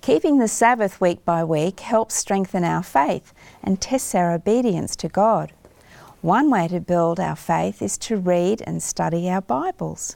Keeping 0.01 0.39
the 0.39 0.47
Sabbath 0.47 1.01
week 1.01 1.25
by 1.25 1.43
week 1.43 1.81
helps 1.81 2.15
strengthen 2.15 2.63
our 2.63 2.81
faith 2.81 3.33
and 3.61 3.81
tests 3.81 4.15
our 4.15 4.33
obedience 4.33 4.95
to 4.95 5.09
God. 5.09 5.51
One 6.21 6.49
way 6.49 6.69
to 6.69 6.79
build 6.79 7.19
our 7.19 7.35
faith 7.35 7.81
is 7.81 7.97
to 7.99 8.15
read 8.15 8.63
and 8.65 8.81
study 8.81 9.29
our 9.29 9.41
Bibles. 9.41 10.15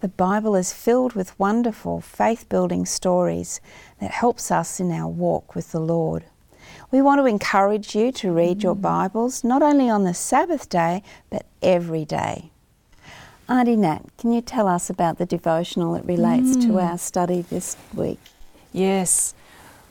The 0.00 0.08
Bible 0.08 0.56
is 0.56 0.72
filled 0.72 1.12
with 1.12 1.38
wonderful 1.38 2.00
faith 2.00 2.48
building 2.48 2.84
stories 2.84 3.60
that 4.00 4.10
helps 4.10 4.50
us 4.50 4.80
in 4.80 4.90
our 4.90 5.08
walk 5.08 5.54
with 5.54 5.70
the 5.70 5.80
Lord. 5.80 6.24
We 6.90 7.00
want 7.00 7.20
to 7.20 7.26
encourage 7.26 7.94
you 7.94 8.10
to 8.12 8.32
read 8.32 8.64
your 8.64 8.74
mm. 8.74 8.82
Bibles 8.82 9.44
not 9.44 9.62
only 9.62 9.88
on 9.88 10.02
the 10.02 10.14
Sabbath 10.14 10.68
day 10.68 11.04
but 11.30 11.46
every 11.62 12.04
day. 12.04 12.50
Auntie 13.48 13.76
Nat, 13.76 14.00
can 14.18 14.32
you 14.32 14.40
tell 14.40 14.66
us 14.66 14.90
about 14.90 15.18
the 15.18 15.26
devotional 15.26 15.94
that 15.94 16.04
relates 16.04 16.56
to 16.56 16.72
mm. 16.72 16.82
our 16.82 16.98
study 16.98 17.42
this 17.42 17.76
week? 17.94 18.18
Yes, 18.72 19.34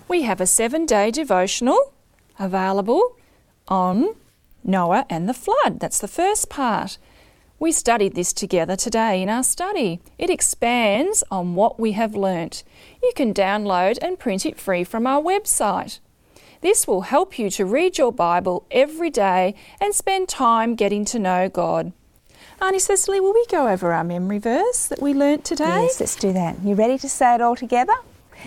we 0.07 0.23
have 0.23 0.41
a 0.41 0.47
seven 0.47 0.85
day 0.85 1.11
devotional 1.11 1.93
available 2.39 3.15
on 3.67 4.15
Noah 4.63 5.05
and 5.09 5.29
the 5.29 5.33
flood. 5.33 5.79
That's 5.79 5.99
the 5.99 6.07
first 6.07 6.49
part. 6.49 6.97
We 7.59 7.71
studied 7.71 8.15
this 8.15 8.33
together 8.33 8.75
today 8.75 9.21
in 9.21 9.29
our 9.29 9.43
study. 9.43 9.99
It 10.17 10.31
expands 10.31 11.23
on 11.29 11.53
what 11.53 11.79
we 11.79 11.91
have 11.91 12.15
learnt. 12.15 12.63
You 13.03 13.11
can 13.15 13.35
download 13.35 13.99
and 14.01 14.17
print 14.17 14.47
it 14.47 14.59
free 14.59 14.83
from 14.83 15.05
our 15.05 15.21
website. 15.21 15.99
This 16.61 16.87
will 16.87 17.01
help 17.01 17.37
you 17.37 17.51
to 17.51 17.65
read 17.65 17.99
your 17.99 18.11
Bible 18.11 18.65
every 18.71 19.11
day 19.11 19.53
and 19.79 19.93
spend 19.93 20.27
time 20.27 20.73
getting 20.73 21.05
to 21.05 21.19
know 21.19 21.49
God. 21.49 21.93
Auntie 22.59 22.79
Cecily, 22.79 23.19
will 23.19 23.33
we 23.33 23.45
go 23.47 23.67
over 23.67 23.93
our 23.93 24.03
memory 24.03 24.39
verse 24.39 24.87
that 24.87 25.01
we 25.01 25.13
learnt 25.13 25.45
today? 25.45 25.83
Yes, 25.83 25.99
let's 25.99 26.15
do 26.15 26.33
that. 26.33 26.63
You 26.63 26.73
ready 26.73 26.97
to 26.97 27.09
say 27.09 27.35
it 27.35 27.41
all 27.41 27.55
together? 27.55 27.93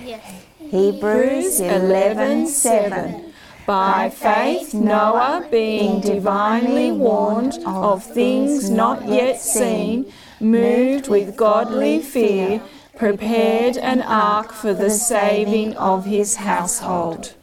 Yes. 0.03 0.23
Hebrews 0.59 1.61
11:7. 1.61 3.33
By 3.67 4.11
faith, 4.11 4.75
Noah, 4.75 5.47
being 5.51 6.01
divinely 6.01 6.93
warned 6.93 7.59
of 7.65 8.05
things 8.05 8.69
not 8.69 9.09
yet 9.09 9.41
seen, 9.41 10.13
moved 10.39 11.09
with 11.09 11.37
godly 11.37 12.01
fear, 12.01 12.61
prepared 12.97 13.77
an 13.79 14.03
ark 14.03 14.53
for 14.53 14.75
the 14.75 14.91
saving 14.91 15.77
of 15.77 16.05
his 16.05 16.37
household. 16.37 17.35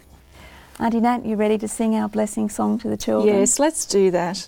Auntie 0.80 1.00
Nat, 1.00 1.26
you 1.26 1.36
ready 1.36 1.58
to 1.58 1.68
sing 1.68 1.96
our 1.96 2.08
blessing 2.08 2.50
song 2.50 2.78
to 2.80 2.88
the 2.88 2.98
children? 2.98 3.36
Yes, 3.36 3.60
let's 3.60 3.86
do 3.86 4.12
that. 4.12 4.48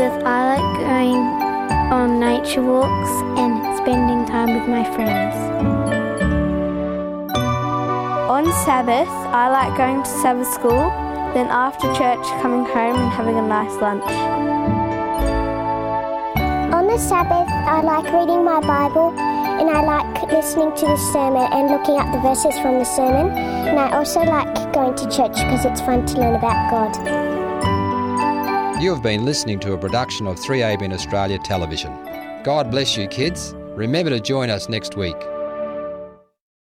On 0.00 0.24
I 0.24 0.58
like 0.58 0.78
going 0.78 1.16
on 1.90 2.20
nature 2.20 2.62
walks 2.62 3.10
and 3.36 3.78
spending 3.78 4.24
time 4.26 4.54
with 4.54 4.68
my 4.68 4.84
friends. 4.94 5.34
On 8.30 8.44
Sabbath, 8.64 9.08
I 9.08 9.48
like 9.48 9.76
going 9.76 10.04
to 10.04 10.08
Sabbath 10.22 10.46
school, 10.54 10.86
then 11.34 11.48
after 11.48 11.88
church, 11.94 12.24
coming 12.40 12.64
home 12.64 12.94
and 12.94 13.10
having 13.10 13.38
a 13.38 13.42
nice 13.42 13.74
lunch. 13.82 14.04
On 16.72 16.86
the 16.86 16.98
Sabbath, 16.98 17.48
I 17.50 17.80
like 17.82 18.04
reading 18.12 18.44
my 18.44 18.60
Bible 18.60 19.18
and 19.18 19.68
I 19.68 19.82
like 19.82 20.30
listening 20.30 20.76
to 20.76 20.86
the 20.86 20.96
sermon 21.12 21.42
and 21.52 21.70
looking 21.70 21.96
up 21.96 22.12
the 22.12 22.20
verses 22.20 22.56
from 22.60 22.78
the 22.78 22.84
sermon. 22.84 23.36
And 23.36 23.80
I 23.80 23.96
also 23.96 24.20
like 24.20 24.72
going 24.72 24.94
to 24.94 25.04
church 25.10 25.34
because 25.34 25.64
it's 25.64 25.80
fun 25.80 26.06
to 26.06 26.20
learn 26.20 26.36
about 26.36 26.70
God. 26.70 27.27
You 28.80 28.94
have 28.94 29.02
been 29.02 29.24
listening 29.24 29.58
to 29.60 29.72
a 29.72 29.78
production 29.78 30.28
of 30.28 30.36
3ABN 30.36 30.94
Australia 30.94 31.36
Television. 31.40 31.90
God 32.44 32.70
bless 32.70 32.96
you, 32.96 33.08
kids. 33.08 33.52
Remember 33.74 34.08
to 34.08 34.20
join 34.20 34.50
us 34.50 34.68
next 34.68 34.96
week. 34.96 35.16